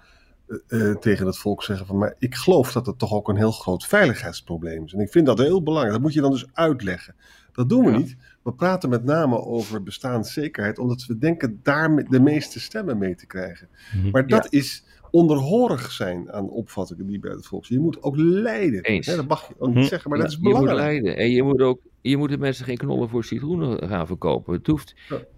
eh, 0.68 0.90
eh, 0.90 0.96
tegen 0.96 1.26
het 1.26 1.38
volk 1.38 1.62
zeggen 1.62 1.86
van... 1.86 1.98
maar 1.98 2.14
ik 2.18 2.34
geloof 2.34 2.72
dat 2.72 2.86
het 2.86 2.98
toch 2.98 3.12
ook 3.12 3.28
een 3.28 3.36
heel 3.36 3.50
groot 3.52 3.86
veiligheidsprobleem 3.86 4.84
is. 4.84 4.92
En 4.92 5.00
ik 5.00 5.10
vind 5.10 5.26
dat 5.26 5.38
heel 5.38 5.62
belangrijk. 5.62 5.92
Dat 5.94 6.02
moet 6.02 6.12
je 6.14 6.20
dan 6.20 6.30
dus 6.30 6.46
uitleggen. 6.52 7.14
Dat 7.52 7.68
doen 7.68 7.84
we 7.84 7.90
Ja. 7.90 7.96
niet. 7.96 8.16
We 8.42 8.52
praten 8.52 8.88
met 8.88 9.04
name 9.04 9.40
over 9.44 9.82
bestaanszekerheid... 9.82 10.78
omdat 10.78 11.04
we 11.06 11.18
denken 11.18 11.60
daar 11.62 12.04
de 12.08 12.20
meeste 12.20 12.60
stemmen 12.60 12.98
mee 12.98 13.14
te 13.14 13.26
krijgen. 13.26 13.68
Mhm. 13.96 14.10
Maar 14.10 14.26
dat 14.26 14.52
is 14.52 14.84
onderhorig 15.10 15.90
zijn 15.92 16.32
aan 16.32 16.50
opvattingen 16.50 17.06
die 17.06 17.18
bij 17.18 17.30
het 17.30 17.46
volk 17.46 17.66
zijn. 17.66 17.78
Je 17.78 17.84
moet 17.84 18.02
ook 18.02 18.16
leiden. 18.16 18.82
Eens. 18.82 19.06
Hè, 19.06 19.16
dat 19.16 19.28
mag 19.28 19.48
je 19.48 19.54
ook 19.58 19.72
Hm. 19.72 19.78
niet 19.78 19.88
zeggen, 19.88 20.10
maar 20.10 20.18
dat 20.18 20.28
is 20.28 20.34
je 20.34 20.40
moet 20.42 20.52
belangrijk. 20.52 20.78
leiden. 20.80 21.16
En 21.16 21.30
je 21.30 21.42
moet 21.42 21.60
ook, 21.60 21.80
je 22.00 22.16
moet 22.16 22.28
de 22.30 22.38
mensen 22.38 22.64
geen 22.64 22.76
knollen 22.76 23.08
voor 23.08 23.24
citroenen 23.24 23.88
gaan 23.88 24.06
verkopen. 24.06 24.54
Het 24.54 24.66
hoeft 24.66 24.94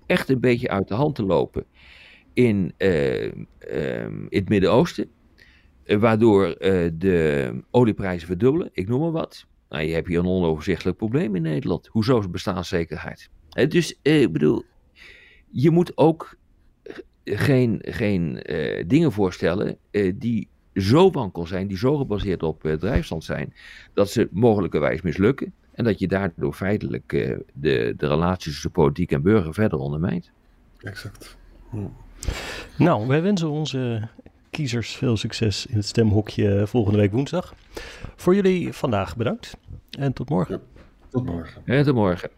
echt 0.06 0.28
een 0.28 0.40
beetje 0.40 0.68
uit 0.68 0.88
de 0.88 0.94
hand 0.94 1.14
te 1.14 1.22
lopen 1.24 1.64
in, 2.32 2.72
eh, 2.76 3.24
ehm, 3.58 4.20
in 4.28 4.38
het 4.38 4.48
Midden-Oosten. 4.48 5.10
eh, 5.84 5.98
waardoor 5.98 6.46
eh, 6.46 6.90
de 6.94 7.52
olieprijzen 7.70 8.26
verdubbelen. 8.26 8.68
Ik 8.72 8.88
noem 8.88 9.00
maar 9.00 9.10
wat. 9.10 9.46
Nou, 9.68 9.84
je 9.84 9.92
hebt 9.94 10.06
hier 10.08 10.18
een 10.18 10.26
onoverzichtelijk 10.26 10.96
probleem 10.96 11.36
in 11.36 11.42
Nederland. 11.42 11.86
Hoezo 11.86 12.18
is 12.18 12.30
bestaanszekerheid? 12.30 13.30
Dus 13.68 13.98
eh, 14.02 14.20
ik 14.20 14.32
bedoel, 14.32 14.64
je 15.50 15.70
moet 15.70 15.96
ook 15.96 16.36
geen, 17.24 17.78
geen 17.84 18.42
dingen 18.86 19.12
voorstellen 19.12 19.78
die 20.14 20.48
zo 20.74 21.10
wankel 21.10 21.46
zijn, 21.46 21.66
die 21.66 21.78
zo 21.78 21.96
gebaseerd 21.96 22.42
op 22.42 22.64
eh, 22.64 22.72
drijfstand 22.74 23.24
zijn, 23.24 23.54
dat 23.94 24.10
ze 24.10 24.28
mogelijkerwijs 24.30 25.02
mislukken. 25.02 25.54
En 25.72 25.84
dat 25.84 25.98
je 25.98 26.08
daardoor 26.08 26.52
feitelijk 26.52 27.08
de, 27.54 27.94
de 27.96 28.06
relaties 28.06 28.52
tussen 28.52 28.70
politiek 28.70 29.12
en 29.12 29.22
burger 29.22 29.54
verder 29.54 29.78
ondermijnt. 29.78 30.32
Exact. 30.78 31.38
Nou, 32.76 33.06
wij 33.06 33.22
wensen 33.22 33.50
onze 33.50 34.08
kiezers 34.50 34.90
veel 34.96 35.16
succes 35.16 35.66
in 35.66 35.76
het 35.76 35.86
stemhokje 35.86 36.66
volgende 36.66 36.98
week 36.98 37.12
woensdag. 37.12 37.54
Voor 38.16 38.34
jullie 38.34 38.72
vandaag 38.72 39.16
bedankt 39.16 39.56
en 39.98 40.12
tot 40.12 40.28
morgen. 40.28 40.62
Tot 41.10 41.24
morgen. 41.24 41.62
En 41.64 41.84
tot 41.84 41.94
morgen. 41.94 42.30